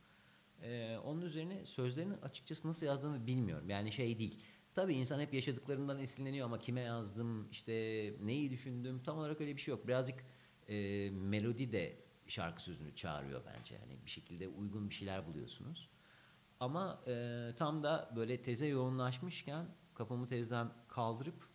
Ee, 0.62 0.98
onun 1.04 1.22
üzerine 1.22 1.66
sözlerini 1.66 2.14
açıkçası 2.22 2.68
nasıl 2.68 2.86
yazdığımı 2.86 3.26
bilmiyorum. 3.26 3.70
Yani 3.70 3.92
şey 3.92 4.18
değil. 4.18 4.42
Tabii 4.74 4.94
insan 4.94 5.20
hep 5.20 5.34
yaşadıklarından 5.34 5.98
esinleniyor 5.98 6.46
ama 6.46 6.58
kime 6.58 6.80
yazdım, 6.80 7.48
işte 7.50 7.72
neyi 8.22 8.50
düşündüm 8.50 9.02
tam 9.02 9.18
olarak 9.18 9.40
öyle 9.40 9.56
bir 9.56 9.60
şey 9.60 9.72
yok. 9.74 9.88
Birazcık 9.88 10.24
e, 10.68 11.10
melodi 11.10 11.72
de 11.72 12.04
şarkı 12.26 12.62
sözünü 12.62 12.94
çağırıyor 12.94 13.42
bence. 13.46 13.74
Yani 13.74 13.98
bir 14.04 14.10
şekilde 14.10 14.48
uygun 14.48 14.90
bir 14.90 14.94
şeyler 14.94 15.26
buluyorsunuz. 15.26 15.90
Ama 16.60 17.02
e, 17.06 17.46
tam 17.56 17.82
da 17.82 18.12
böyle 18.16 18.42
teze 18.42 18.66
yoğunlaşmışken 18.66 19.66
kafamı 19.94 20.28
tezden 20.28 20.72
kaldırıp 20.88 21.48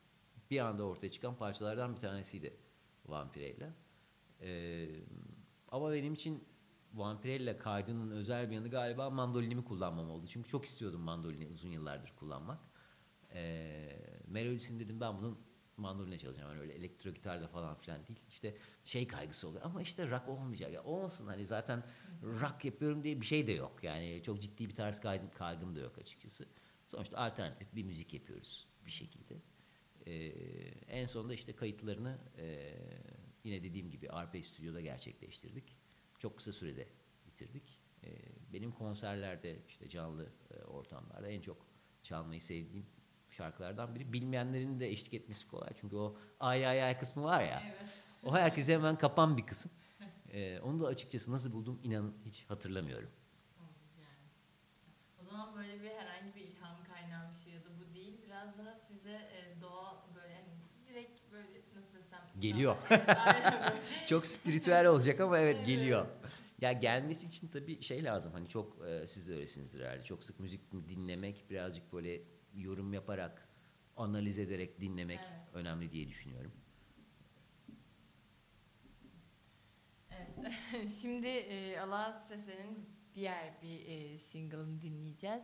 bir 0.51 0.59
anda 0.59 0.83
ortaya 0.83 1.11
çıkan 1.11 1.37
parçalardan 1.37 1.95
bir 1.95 1.99
tanesiydi 1.99 2.57
Vampirella. 3.05 3.73
E, 4.41 4.89
ama 5.69 5.91
benim 5.91 6.13
için 6.13 6.43
Vampirella 6.93 7.57
kaydının 7.57 8.11
özel 8.11 8.49
bir 8.49 8.55
yanı 8.55 8.69
galiba 8.69 9.09
mandolinimi 9.09 9.65
kullanmam 9.65 10.09
oldu. 10.09 10.27
Çünkü 10.27 10.49
çok 10.49 10.65
istiyordum 10.65 11.01
mandolini 11.01 11.47
uzun 11.47 11.71
yıllardır 11.71 12.13
kullanmak. 12.15 12.59
E, 13.35 13.99
melodisini 14.27 14.79
dedim 14.79 15.01
ben 15.01 15.17
bunun 15.17 15.39
mandoline 15.77 16.17
çalacağım. 16.17 16.51
Yani 16.51 16.61
öyle 16.61 16.73
elektro 16.73 17.11
gitarda 17.11 17.47
falan 17.47 17.75
filan 17.75 18.07
değil. 18.07 18.19
İşte 18.29 18.57
şey 18.83 19.07
kaygısı 19.07 19.47
oluyor. 19.47 19.65
Ama 19.65 19.81
işte 19.81 20.09
rock 20.09 20.27
olmayacak. 20.27 20.73
Ya 20.73 20.83
olmasın 20.83 21.27
hani 21.27 21.45
zaten 21.45 21.83
rock 22.23 22.65
yapıyorum 22.65 23.03
diye 23.03 23.21
bir 23.21 23.25
şey 23.25 23.47
de 23.47 23.51
yok. 23.51 23.83
Yani 23.83 24.21
çok 24.23 24.41
ciddi 24.41 24.69
bir 24.69 24.75
tarz 24.75 24.99
kaygım, 24.99 25.29
kaygım 25.29 25.75
da 25.75 25.79
yok 25.79 25.97
açıkçası. 25.97 26.45
Sonuçta 26.87 27.17
alternatif 27.17 27.75
bir 27.75 27.83
müzik 27.83 28.13
yapıyoruz 28.13 28.67
bir 28.85 28.91
şekilde. 28.91 29.41
Ee, 30.07 30.13
en 30.87 31.05
sonunda 31.05 31.33
işte 31.33 31.55
kayıtlarını 31.55 32.19
e, 32.37 32.75
yine 33.43 33.63
dediğim 33.63 33.91
gibi 33.91 34.09
Arpe 34.09 34.41
Stüdyo'da 34.41 34.81
gerçekleştirdik. 34.81 35.77
Çok 36.19 36.37
kısa 36.37 36.53
sürede 36.53 36.87
bitirdik. 37.27 37.79
Ee, 38.03 38.09
benim 38.53 38.71
konserlerde 38.71 39.59
işte 39.67 39.89
canlı 39.89 40.29
e, 40.51 40.63
ortamlarda 40.63 41.27
en 41.27 41.41
çok 41.41 41.67
çalmayı 42.03 42.41
sevdiğim 42.41 42.85
şarkılardan 43.35 43.95
biri. 43.95 44.13
Bilmeyenlerin 44.13 44.79
de 44.79 44.87
eşlik 44.89 45.13
etmesi 45.13 45.47
kolay. 45.47 45.69
Çünkü 45.81 45.95
o 45.95 46.17
ay 46.39 46.67
ay 46.67 46.83
ay 46.83 46.99
kısmı 46.99 47.23
var 47.23 47.41
ya. 47.43 47.63
Evet. 47.67 47.89
O 48.23 48.35
herkese 48.35 48.73
hemen 48.73 48.97
kapan 48.97 49.37
bir 49.37 49.45
kısım. 49.45 49.71
Ee, 50.29 50.59
onu 50.59 50.79
da 50.79 50.87
açıkçası 50.87 51.31
nasıl 51.31 51.53
buldum 51.53 51.79
inanın 51.83 52.15
hiç 52.25 52.45
hatırlamıyorum. 52.49 53.09
Yani. 53.97 54.17
O 55.21 55.23
zaman 55.25 55.55
böyle 55.55 55.83
bir 55.83 55.89
herhangi 55.89 56.35
bir 56.35 56.41
ilham 56.41 56.75
kaynağı 56.93 57.35
bir 57.35 57.43
şey 57.43 57.53
ya 57.53 57.59
da 57.59 57.69
bu 57.79 57.93
değil. 57.95 58.21
Biraz 58.27 58.57
daha 58.57 58.75
size 58.87 59.11
e, 59.11 59.61
doğa 59.61 60.05
böyle 60.15 60.33
hani 60.35 60.53
direkt 60.87 61.31
böyle 61.31 61.61
nasıl 61.75 61.93
desem. 61.97 62.19
Geliyor. 62.39 62.77
Çok 64.05 64.25
spiritüel 64.25 64.85
olacak 64.85 65.19
ama 65.19 65.39
evet 65.39 65.55
Evet. 65.57 65.65
geliyor. 65.65 66.05
Ya 66.61 66.71
gelmesi 66.71 67.27
için 67.27 67.47
tabii 67.47 67.81
şey 67.81 68.03
lazım 68.03 68.33
hani 68.33 68.47
çok 68.49 68.87
e, 68.87 69.07
siz 69.07 69.27
de 69.29 69.33
öylesinizdir 69.33 69.79
herhalde. 69.85 70.03
Çok 70.03 70.23
sık 70.23 70.39
müzik 70.39 70.71
dinlemek 70.71 71.49
birazcık 71.49 71.93
böyle 71.93 72.21
yorum 72.55 72.93
yaparak 72.93 73.49
analiz 73.97 74.37
ederek 74.37 74.81
dinlemek 74.81 75.19
Evet. 75.19 75.39
önemli 75.53 75.91
diye 75.91 76.07
düşünüyorum. 76.07 76.51
Evet. 80.11 80.51
Şimdi 81.01 81.27
e, 81.27 81.79
Allah 81.79 82.21
Spesa'nın 82.25 82.85
diğer 83.15 83.61
bir 83.61 83.87
e, 83.87 84.17
single'ını 84.17 84.81
dinleyeceğiz. 84.81 85.43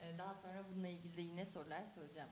E, 0.00 0.18
daha 0.18 0.34
sonra 0.34 0.64
bununla 0.72 0.88
ilgili 0.88 1.16
de 1.16 1.22
yine 1.22 1.46
sorular 1.46 1.84
soracağım. 1.94 2.30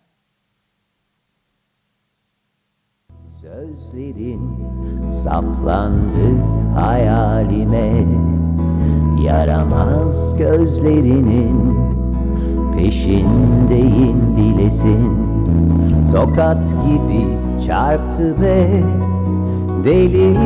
Sözlerin 3.40 5.10
saplandı 5.10 6.42
hayalime 6.74 8.06
Yaramaz 9.24 10.38
gözlerinin 10.38 11.99
peşindeyim 12.80 14.36
bilesin 14.36 15.30
Tokat 16.12 16.64
gibi 16.64 17.28
çarptı 17.66 18.40
ve 18.40 18.82
deli 19.84 20.36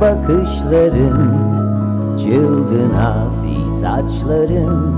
bakışların 0.00 1.50
Çılgın 2.18 2.90
asi 2.94 3.70
saçların 3.70 4.94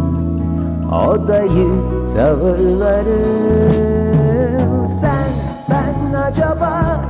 Odayı 0.93 1.69
tavırların 2.15 3.23
Sen 4.85 5.33
ben 5.71 6.15
acaba 6.19 7.01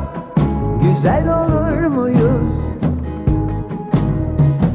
Güzel 0.83 1.25
olur 1.25 1.87
muyuz? 1.87 2.53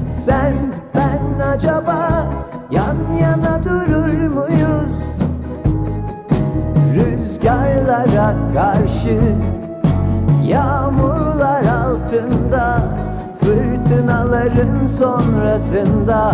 Sen 0.10 0.54
ben 0.96 1.40
acaba 1.40 2.28
Yan 2.72 2.98
yana 3.22 3.64
durur 3.66 4.07
Rüzgarlara 7.48 8.36
karşı 8.54 9.20
Yağmurlar 10.46 11.64
altında 11.64 12.80
Fırtınaların 13.42 14.86
sonrasında 14.86 16.34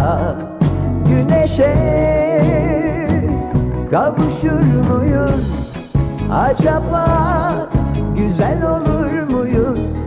Güneşe 1.08 1.76
kavuşur 3.92 4.90
muyuz? 4.92 5.74
Acaba 6.34 7.06
güzel 8.18 8.58
olur 8.64 9.34
muyuz? 9.34 9.98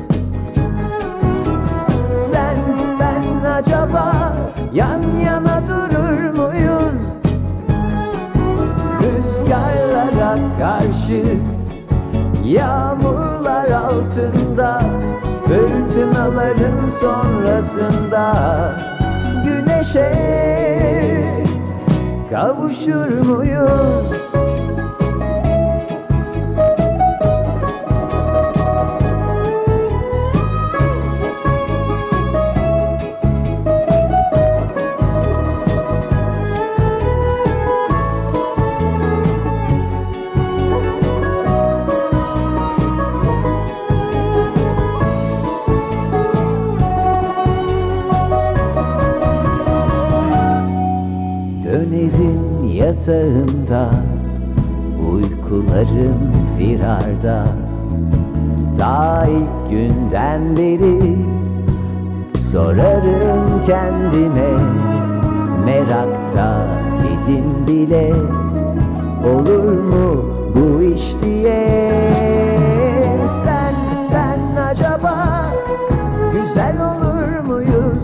Sen 2.31 2.57
ben 3.01 3.49
acaba 3.51 4.33
yan 4.73 5.03
yana 5.25 5.63
durur 5.69 6.06
Rüzgarlara 9.47 10.39
karşı 10.59 11.25
Yağmurlar 12.45 13.71
altında 13.71 14.81
Fırtınaların 15.45 16.89
sonrasında 16.89 18.35
Güneşe 19.45 20.13
kavuşur 22.31 23.27
muyuz? 23.27 24.26
Günden 60.37 60.57
beri 60.57 61.17
Sorarım 62.41 63.67
kendime 63.67 64.51
Merakta 65.65 66.67
demedim 67.03 67.67
bile 67.67 68.13
Olur 69.25 69.73
mu 69.73 70.25
bu 70.55 70.83
iş 70.83 71.23
diye 71.23 71.69
Sen 73.45 73.75
ben 74.13 74.63
acaba 74.63 75.47
güzel 76.33 76.77
olur 76.81 77.47
muyuz? 77.47 77.99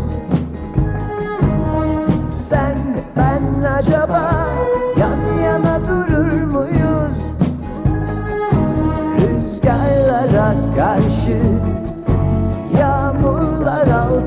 Sen 2.31 2.77
ben 3.17 3.65
acaba 3.65 4.49
yan 4.99 5.43
yana 5.45 5.87
durur 5.87 6.43
muyuz? 6.43 7.19
Rüzgarlara 9.21 10.55
karşı 10.77 11.39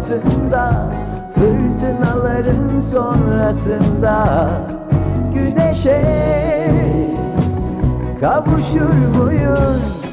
altında 0.06 0.92
Fırtınaların 1.34 2.80
sonrasında 2.80 4.50
Güneşe 5.34 6.02
kavuşur 8.20 9.18
muyuz? 9.18 10.06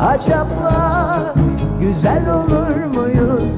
Acaba 0.00 1.34
güzel 1.80 2.34
olur 2.34 2.84
muyuz? 2.94 3.52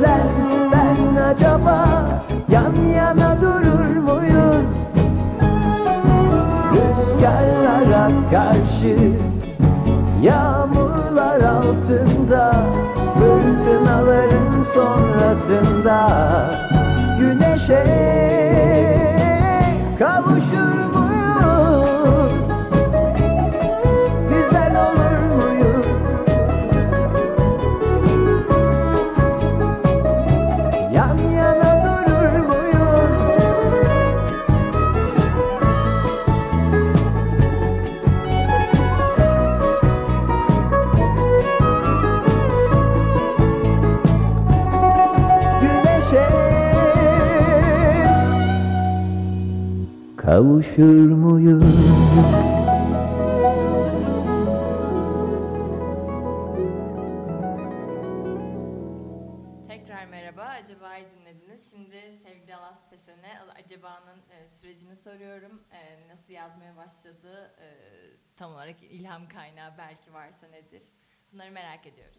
Sen 0.00 0.28
ben 0.72 1.22
acaba 1.22 1.88
yan 2.48 2.74
yana 2.96 3.40
durur 3.40 3.96
muyuz? 3.96 4.70
Rüzgarlara 6.72 8.10
karşı 8.30 8.96
Yağmurlar 11.12 11.40
altında 11.40 12.64
Fırtınaların 13.14 14.62
sonrasında 14.62 16.08
Güneşe 17.18 17.84
kavuşur 19.98 20.81
kavuşur 50.42 51.08
muyuz? 51.12 51.62
Tekrar 59.68 60.06
merhaba. 60.06 60.42
Acaba'yı 60.42 61.06
dinlediniz. 61.10 61.70
Şimdi 61.70 62.18
sevgili 62.22 62.56
Alas 62.56 62.90
Pesen'e 62.90 63.40
Acaba'nın 63.64 64.18
e, 64.18 64.48
sürecini 64.60 64.96
soruyorum. 64.96 65.62
E, 65.70 66.08
nasıl 66.08 66.32
yazmaya 66.32 66.76
başladı? 66.76 67.54
E, 67.60 67.66
tam 68.36 68.52
olarak 68.52 68.82
ilham 68.82 69.28
kaynağı 69.28 69.78
belki 69.78 70.12
varsa 70.12 70.46
nedir? 70.48 70.82
Bunları 71.32 71.50
merak 71.52 71.86
ediyoruz. 71.86 72.18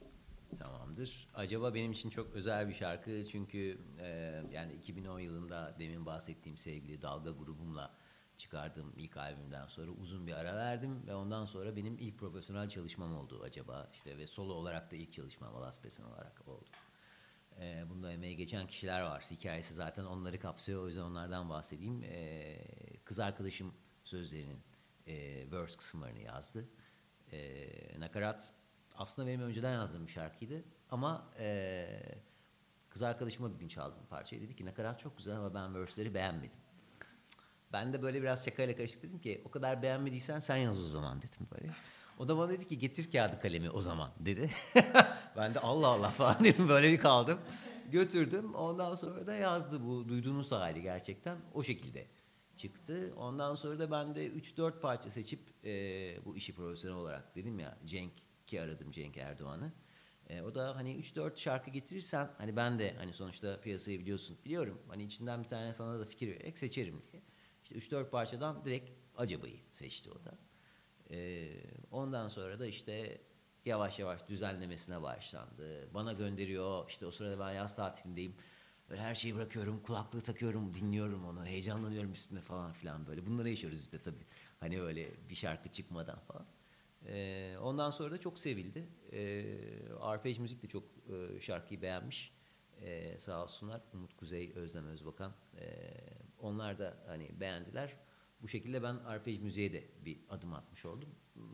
Tamamdır. 0.59 1.27
Acaba 1.33 1.73
benim 1.73 1.91
için 1.91 2.09
çok 2.09 2.33
özel 2.33 2.67
bir 2.69 2.73
şarkı 2.73 3.25
çünkü 3.25 3.77
e, 3.99 4.07
yani 4.51 4.73
2010 4.73 5.19
yılında 5.19 5.75
demin 5.79 6.05
bahsettiğim 6.05 6.57
sevgili 6.57 7.01
Dalga 7.01 7.31
grubumla 7.31 7.91
çıkardığım 8.37 8.93
ilk 8.95 9.17
albümden 9.17 9.67
sonra 9.67 9.91
uzun 9.91 10.27
bir 10.27 10.33
ara 10.33 10.55
verdim 10.55 11.07
ve 11.07 11.15
ondan 11.15 11.45
sonra 11.45 11.75
benim 11.75 11.97
ilk 11.97 12.19
profesyonel 12.19 12.69
çalışmam 12.69 13.15
oldu 13.15 13.41
acaba 13.43 13.89
işte 13.93 14.17
ve 14.17 14.27
solo 14.27 14.53
olarak 14.53 14.91
da 14.91 14.95
ilk 14.95 15.13
çalışmam 15.13 15.55
Alas 15.55 15.81
Pesen 15.81 16.03
olarak 16.03 16.47
oldu. 16.47 16.69
E, 17.59 17.89
bunda 17.89 18.11
emeği 18.11 18.37
geçen 18.37 18.67
kişiler 18.67 19.01
var. 19.01 19.23
Hikayesi 19.31 19.73
zaten 19.73 20.05
onları 20.05 20.39
kapsıyor 20.39 20.83
o 20.83 20.87
yüzden 20.87 21.01
onlardan 21.01 21.49
bahsedeyim. 21.49 22.03
E, 22.03 22.57
kız 23.05 23.19
arkadaşım 23.19 23.73
sözlerinin 24.03 24.59
e, 25.07 25.45
verse 25.51 25.77
kısımlarını 25.77 26.19
yazdı. 26.19 26.69
E, 27.31 27.69
nakarat 27.99 28.53
aslında 28.95 29.27
benim 29.27 29.41
önceden 29.41 29.73
yazdığım 29.73 30.07
bir 30.07 30.11
şarkıydı 30.11 30.63
ama 30.89 31.33
e, 31.39 31.87
kız 32.89 33.03
arkadaşıma 33.03 33.53
bir 33.53 33.59
gün 33.59 33.67
çaldım 33.67 34.05
parçayı. 34.09 34.41
Dedi 34.41 34.55
ki 34.55 34.65
nakarat 34.65 34.99
çok 34.99 35.17
güzel 35.17 35.37
ama 35.37 35.53
ben 35.53 35.75
verse'leri 35.75 36.13
beğenmedim. 36.13 36.59
Ben 37.73 37.93
de 37.93 38.01
böyle 38.01 38.21
biraz 38.21 38.45
şakayla 38.45 38.75
karışık 38.75 39.03
dedim 39.03 39.19
ki 39.19 39.41
o 39.45 39.51
kadar 39.51 39.81
beğenmediysen 39.81 40.39
sen 40.39 40.57
yaz 40.57 40.83
o 40.83 40.87
zaman 40.87 41.17
dedim 41.17 41.47
böyle. 41.51 41.73
O 42.19 42.27
da 42.27 42.37
bana 42.37 42.51
dedi 42.51 42.67
ki 42.67 42.79
getir 42.79 43.11
kağıdı 43.11 43.39
kalemi 43.39 43.69
o 43.69 43.81
zaman 43.81 44.11
dedi. 44.19 44.49
ben 45.37 45.53
de 45.53 45.59
Allah 45.59 45.87
Allah 45.87 46.09
falan 46.09 46.37
dedim 46.43 46.69
böyle 46.69 46.91
bir 46.91 46.97
kaldım. 46.97 47.39
Götürdüm 47.91 48.55
ondan 48.55 48.95
sonra 48.95 49.27
da 49.27 49.33
yazdı 49.33 49.85
bu 49.85 50.09
duyduğunuz 50.09 50.51
hali 50.51 50.81
gerçekten 50.81 51.37
o 51.53 51.63
şekilde 51.63 52.07
çıktı. 52.55 53.13
Ondan 53.17 53.55
sonra 53.55 53.79
da 53.79 53.91
ben 53.91 54.15
de 54.15 54.27
3-4 54.27 54.79
parça 54.79 55.11
seçip 55.11 55.39
e, 55.65 55.71
bu 56.25 56.37
işi 56.37 56.55
profesyonel 56.55 56.97
olarak 56.97 57.35
dedim 57.35 57.59
ya 57.59 57.77
Cenk 57.85 58.11
ki 58.47 58.61
aradım 58.61 58.91
Cenk 58.91 59.17
Erdoğan'ı. 59.17 59.71
E, 60.29 60.41
o 60.41 60.55
da 60.55 60.75
hani 60.75 60.95
3-4 60.95 61.37
şarkı 61.37 61.71
getirirsen 61.71 62.29
hani 62.37 62.55
ben 62.55 62.79
de 62.79 62.93
hani 62.97 63.13
sonuçta 63.13 63.61
piyasayı 63.61 63.99
biliyorsun 63.99 64.37
biliyorum. 64.45 64.81
Hani 64.87 65.03
içinden 65.03 65.43
bir 65.43 65.49
tane 65.49 65.73
sana 65.73 65.99
da 65.99 66.05
fikir 66.05 66.27
vererek 66.27 66.59
seçerim 66.59 67.01
diye. 67.11 67.23
İşte 67.63 67.75
3-4 67.75 68.09
parçadan 68.09 68.65
direkt 68.65 68.89
Acaba'yı 69.17 69.59
seçti 69.71 70.11
o 70.11 70.25
da. 70.25 70.37
E, 71.11 71.49
ondan 71.91 72.27
sonra 72.27 72.59
da 72.59 72.65
işte 72.65 73.21
yavaş 73.65 73.99
yavaş 73.99 74.27
düzenlemesine 74.27 75.01
başlandı. 75.01 75.93
Bana 75.93 76.13
gönderiyor 76.13 76.89
işte 76.89 77.05
o 77.05 77.11
sırada 77.11 77.39
ben 77.39 77.53
yaz 77.53 77.75
tatilindeyim. 77.75 78.35
Böyle 78.89 79.01
her 79.01 79.15
şeyi 79.15 79.35
bırakıyorum, 79.35 79.79
kulaklığı 79.83 80.21
takıyorum, 80.21 80.73
dinliyorum 80.73 81.25
onu, 81.25 81.45
heyecanlanıyorum 81.45 82.11
üstünde 82.11 82.41
falan 82.41 82.73
filan 82.73 83.07
böyle. 83.07 83.25
Bunları 83.25 83.49
yaşıyoruz 83.49 83.81
biz 83.81 83.91
de 83.91 84.01
tabii. 84.01 84.25
Hani 84.59 84.81
öyle 84.81 85.29
bir 85.29 85.35
şarkı 85.35 85.69
çıkmadan 85.69 86.19
falan. 86.19 86.45
Ee, 87.05 87.55
ondan 87.61 87.89
sonra 87.91 88.11
da 88.11 88.19
çok 88.19 88.39
sevildi. 88.39 88.87
Ee, 89.11 89.45
Arpej 89.99 90.39
Müzik 90.39 90.63
de 90.63 90.67
çok 90.67 90.83
e, 91.09 91.41
şarkıyı 91.41 91.81
beğenmiş. 91.81 92.33
Ee, 92.81 93.19
sağ 93.19 93.43
olsunlar. 93.43 93.81
Umut 93.93 94.17
Kuzey, 94.17 94.51
Özlem 94.55 94.87
Özbakan. 94.87 95.33
Ee, 95.59 95.93
onlar 96.43 96.79
da 96.79 96.97
hani 97.07 97.39
beğendiler. 97.39 97.93
Bu 98.41 98.47
şekilde 98.47 98.83
ben 98.83 98.95
Arpej 98.95 99.39
Müziğe 99.39 99.73
de 99.73 99.87
bir 100.05 100.19
adım 100.29 100.53
atmış 100.53 100.85
oldum. 100.85 101.09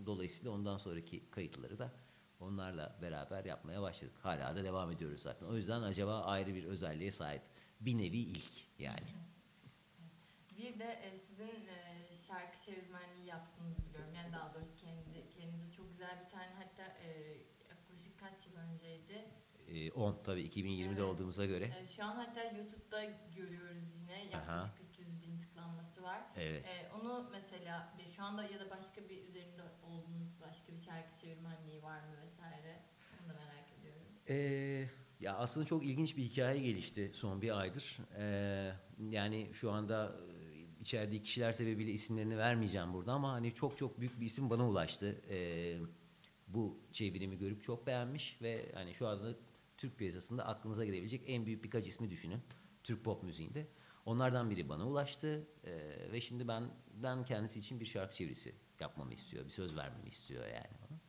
Dolayısıyla 0.06 0.52
ondan 0.52 0.78
sonraki 0.78 1.30
kayıtları 1.32 1.80
da 1.80 1.92
onlarla 2.40 2.98
beraber 3.02 3.46
yapmaya 3.46 3.82
başladık. 3.82 4.16
Hala 4.22 4.56
da 4.56 4.64
devam 4.64 4.92
ediyoruz 4.92 5.22
zaten. 5.22 5.46
O 5.46 5.56
yüzden 5.56 5.82
acaba 5.82 6.22
ayrı 6.22 6.56
bir 6.56 6.64
özelliğe 6.64 7.12
sahip. 7.12 7.42
Bir 7.82 7.98
nevi 7.98 8.18
ilk 8.18 8.80
yani. 8.80 9.08
Bir 10.58 10.80
de 10.80 10.86
e, 10.86 11.20
sizin 11.20 11.68
e, 11.68 12.06
şarkı 12.28 12.66
çevirmenliği 12.66 13.26
yaptığınızı 13.26 13.86
biliyorum. 13.90 14.14
Yani 14.16 14.34
daha 14.34 14.54
doğrusu 14.54 14.76
kendi 14.76 15.30
kendinize 15.30 15.72
çok 15.72 15.92
güzel 15.92 16.26
bir 16.26 16.32
tane 16.32 16.54
hatta 16.54 16.84
e, 16.84 17.38
yaklaşık 17.70 18.20
kaç 18.20 18.48
yıl 18.48 18.58
önceydi. 19.70 19.88
Ee, 19.88 19.92
10 19.92 20.24
tabii 20.24 20.42
2020'de 20.42 20.86
Evet. 20.88 21.00
olduğumuza 21.02 21.46
göre. 21.46 21.66
E, 21.66 21.88
şu 21.88 22.04
an 22.04 22.16
hatta 22.16 22.44
YouTube'da 22.44 23.04
görüyoruz 23.36 23.84
yine 24.02 24.26
yaklaşık 24.26 24.74
300 24.92 25.22
bin 25.22 25.40
tıklanması 25.40 26.04
var. 26.04 26.22
Evet. 26.38 26.66
E, 26.66 26.90
onu 26.96 27.30
mesela 27.32 27.94
şu 28.16 28.24
anda 28.24 28.44
ya 28.44 28.60
da 28.60 28.70
başka 28.70 29.10
bir 29.10 29.24
üzerinde 29.24 29.62
olduğunuz 29.84 30.42
başka 30.42 30.74
bir 30.74 30.80
şarkı 30.80 31.22
çevirmenliği 31.22 31.84
var 31.84 32.00
mı 32.00 32.16
vesaire? 32.26 32.80
Onu 33.22 33.30
da 33.30 33.34
merak 33.34 33.72
ediyorum. 33.80 34.02
Ee, 34.30 34.90
ya 35.20 35.36
aslında 35.38 35.66
çok 35.66 35.86
ilginç 35.86 36.18
bir 36.18 36.24
hikaye 36.24 36.60
gelişti 36.62 37.12
son 37.14 37.42
bir 37.42 37.60
aydır. 37.60 37.98
Ee, 38.18 38.72
yani 39.10 39.50
şu 39.54 39.72
anda 39.72 40.16
e, 40.30 40.82
içerdiği 40.82 41.22
kişiler 41.22 41.52
sebebiyle 41.52 41.92
isimlerini 41.92 42.38
vermeyeceğim 42.38 42.94
burada 42.94 43.14
ama 43.14 43.32
hani 43.32 43.54
çok 43.54 43.78
çok 43.78 44.00
büyük 44.00 44.20
bir 44.20 44.26
isim 44.26 44.50
bana 44.50 44.70
ulaştı. 44.70 45.22
Ee, 45.30 45.78
bu 46.48 46.80
çevirimi 46.92 47.38
görüp 47.38 47.64
çok 47.64 47.88
beğenmiş 47.88 48.42
ve 48.42 48.72
hani 48.74 48.94
şu 48.94 49.08
anda 49.08 49.36
Türk 49.80 49.98
piyasasında 49.98 50.46
aklınıza 50.46 50.86
gelebilecek 50.86 51.24
en 51.28 51.46
büyük 51.46 51.64
birkaç 51.64 51.88
ismi 51.88 52.10
düşünün. 52.10 52.42
Türk 52.84 53.04
pop 53.04 53.24
müziğinde. 53.24 53.68
Onlardan 54.06 54.50
biri 54.50 54.70
bana 54.70 54.88
ulaştı 54.88 55.48
ee, 55.64 56.12
ve 56.12 56.22
şimdi 56.22 56.48
benden 56.48 57.26
kendisi 57.26 57.60
için 57.60 57.80
bir 57.80 57.86
şarkı 57.86 58.16
çevirisi 58.16 58.56
yapmamı 58.80 59.14
istiyor. 59.14 59.46
Bir 59.46 59.50
söz 59.50 59.76
vermemi 59.76 60.08
istiyor 60.08 60.46
yani. 60.48 61.00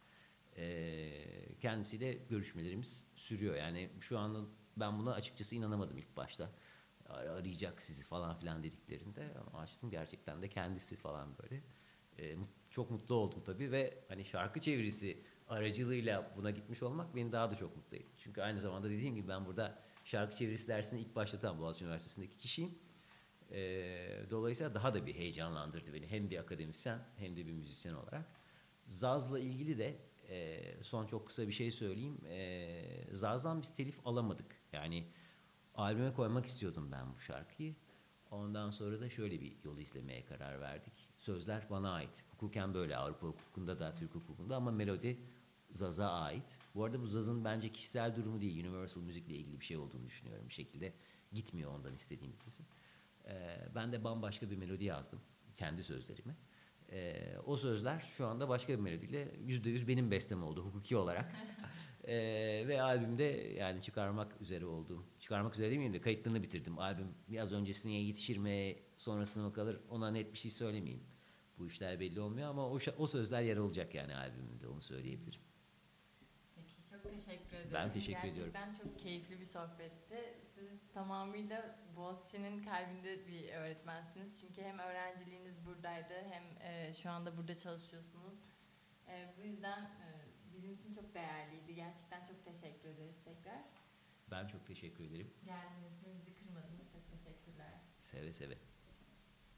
Ee, 0.56 1.56
kendisiyle 1.60 2.12
görüşmelerimiz 2.12 3.04
sürüyor. 3.16 3.54
Yani 3.54 3.90
şu 4.00 4.18
anda 4.18 4.38
ben 4.76 4.98
buna 4.98 5.12
açıkçası 5.12 5.56
inanamadım 5.56 5.98
ilk 5.98 6.16
başta. 6.16 6.50
Ar- 7.08 7.26
Arayacak 7.26 7.82
sizi 7.82 8.04
falan 8.04 8.38
filan 8.38 8.62
dediklerinde 8.62 9.34
ama 9.34 9.58
açtım 9.60 9.90
gerçekten 9.90 10.42
de 10.42 10.48
kendisi 10.48 10.96
falan 10.96 11.38
böyle. 11.38 11.62
Mut- 12.36 12.70
çok 12.70 12.90
mutlu 12.90 13.14
oldum 13.14 13.42
tabii 13.44 13.72
ve 13.72 14.04
hani 14.08 14.24
şarkı 14.24 14.60
çevirisi 14.60 15.22
aracılığıyla 15.50 16.32
buna 16.36 16.50
gitmiş 16.50 16.82
olmak 16.82 17.16
beni 17.16 17.32
daha 17.32 17.50
da 17.50 17.56
çok 17.56 17.76
mutlu 17.76 17.96
etti. 17.96 18.12
Çünkü 18.18 18.42
aynı 18.42 18.60
zamanda 18.60 18.90
dediğim 18.90 19.14
gibi 19.14 19.28
ben 19.28 19.46
burada 19.46 19.78
şarkı 20.04 20.36
çevirisi 20.36 20.68
dersini 20.68 21.00
ilk 21.00 21.16
başlatan 21.16 21.60
Boğaziçi 21.60 21.84
Üniversitesi'ndeki 21.84 22.36
kişiyim. 22.36 22.78
Ee, 23.52 24.22
dolayısıyla 24.30 24.74
daha 24.74 24.94
da 24.94 25.06
bir 25.06 25.14
heyecanlandırdı 25.14 25.94
beni. 25.94 26.06
Hem 26.06 26.30
bir 26.30 26.38
akademisyen 26.38 26.98
hem 27.16 27.36
de 27.36 27.46
bir 27.46 27.52
müzisyen 27.52 27.94
olarak. 27.94 28.24
Zaz'la 28.86 29.38
ilgili 29.38 29.78
de 29.78 29.96
e, 30.28 30.60
son 30.82 31.06
çok 31.06 31.26
kısa 31.26 31.48
bir 31.48 31.52
şey 31.52 31.70
söyleyeyim. 31.70 32.18
E, 32.28 32.82
Zaz'dan 33.12 33.62
biz 33.62 33.74
telif 33.74 34.06
alamadık. 34.06 34.56
Yani 34.72 35.04
albüme 35.74 36.10
koymak 36.10 36.46
istiyordum 36.46 36.92
ben 36.92 37.14
bu 37.14 37.20
şarkıyı. 37.20 37.74
Ondan 38.30 38.70
sonra 38.70 39.00
da 39.00 39.10
şöyle 39.10 39.40
bir 39.40 39.56
yol 39.64 39.78
izlemeye 39.78 40.24
karar 40.24 40.60
verdik. 40.60 40.92
Sözler 41.18 41.66
bana 41.70 41.92
ait. 41.92 42.24
Hukuken 42.30 42.74
böyle 42.74 42.96
Avrupa 42.96 43.26
hukukunda 43.26 43.80
da 43.80 43.94
Türk 43.94 44.14
hukukunda 44.14 44.56
ama 44.56 44.70
melodi 44.70 45.20
Zaz'a 45.70 46.10
ait. 46.10 46.58
Bu 46.74 46.84
arada 46.84 47.00
bu 47.00 47.06
Zaz'ın 47.06 47.44
bence 47.44 47.72
kişisel 47.72 48.16
durumu 48.16 48.40
değil, 48.40 48.66
Universal 48.66 49.00
müzikle 49.00 49.34
ilgili 49.34 49.60
bir 49.60 49.64
şey 49.64 49.76
olduğunu 49.76 50.06
düşünüyorum 50.06 50.48
bir 50.48 50.54
şekilde. 50.54 50.92
Gitmiyor 51.32 51.74
ondan 51.74 51.94
istediğim 51.94 52.36
sesin. 52.36 52.66
Ee, 53.28 53.58
ben 53.74 53.92
de 53.92 54.04
bambaşka 54.04 54.50
bir 54.50 54.56
melodi 54.56 54.84
yazdım. 54.84 55.20
Kendi 55.54 55.84
sözlerimi. 55.84 56.36
Ee, 56.92 57.36
o 57.46 57.56
sözler 57.56 58.12
şu 58.16 58.26
anda 58.26 58.48
başka 58.48 58.72
bir 58.72 58.78
melodiyle 58.78 59.34
yüzde 59.40 59.70
yüz 59.70 59.88
benim 59.88 60.10
bestem 60.10 60.42
oldu 60.42 60.64
hukuki 60.64 60.96
olarak. 60.96 61.34
Ee, 62.04 62.64
ve 62.68 62.82
albümde 62.82 63.24
yani 63.58 63.80
çıkarmak 63.80 64.40
üzere 64.40 64.66
olduğum, 64.66 65.04
çıkarmak 65.18 65.54
üzere 65.54 65.70
demeyeyim 65.70 65.94
de 65.94 66.00
kayıtlarını 66.00 66.42
bitirdim. 66.42 66.78
Albüm 66.78 67.14
biraz 67.28 67.52
öncesine 67.52 67.92
yetişir 67.92 68.36
mi, 68.36 68.76
sonrasına 68.96 69.42
mı 69.42 69.52
kalır 69.52 69.80
ona 69.88 70.10
net 70.10 70.32
bir 70.32 70.38
şey 70.38 70.50
söylemeyeyim. 70.50 71.02
Bu 71.58 71.66
işler 71.66 72.00
belli 72.00 72.20
olmuyor 72.20 72.48
ama 72.48 72.68
o, 72.68 72.78
o 72.98 73.06
sözler 73.06 73.42
yer 73.42 73.56
alacak 73.56 73.94
yani 73.94 74.16
albümümde 74.16 74.68
onu 74.68 74.82
söyleyebilirim. 74.82 75.40
Çok 77.02 77.12
teşekkür 77.12 77.56
ederim. 77.56 77.70
Ben 77.74 77.92
teşekkür 77.92 78.28
ediyorum. 78.28 78.52
Gerçekten 78.52 78.74
çok 78.84 78.98
keyifli 78.98 79.40
bir 79.40 79.44
sohbetti. 79.44 80.34
Siz 80.54 80.92
tamamıyla 80.94 81.78
Boğaziçi'nin 81.96 82.62
kalbinde 82.64 83.26
bir 83.26 83.52
öğretmensiniz. 83.52 84.40
Çünkü 84.40 84.62
hem 84.62 84.78
öğrenciliğiniz 84.78 85.66
buradaydı 85.66 86.14
hem 86.30 86.42
e, 86.60 86.94
şu 86.94 87.10
anda 87.10 87.36
burada 87.36 87.58
çalışıyorsunuz. 87.58 88.38
E, 89.08 89.34
bu 89.38 89.46
yüzden 89.46 89.82
e, 89.82 90.08
bizim 90.54 90.74
için 90.74 90.92
çok 90.92 91.14
değerliydi. 91.14 91.74
Gerçekten 91.74 92.26
çok 92.26 92.44
teşekkür 92.44 92.88
ederiz 92.88 93.16
tekrar. 93.24 93.62
Ben 94.30 94.46
çok 94.46 94.66
teşekkür 94.66 95.04
ederim. 95.04 95.30
Geldiğiniz 95.44 95.98
için 95.98 96.14
bizi 96.18 96.34
kırmadınız. 96.34 96.92
Çok 96.92 97.10
teşekkürler. 97.10 97.74
Seve 97.98 98.32
seve. 98.32 98.58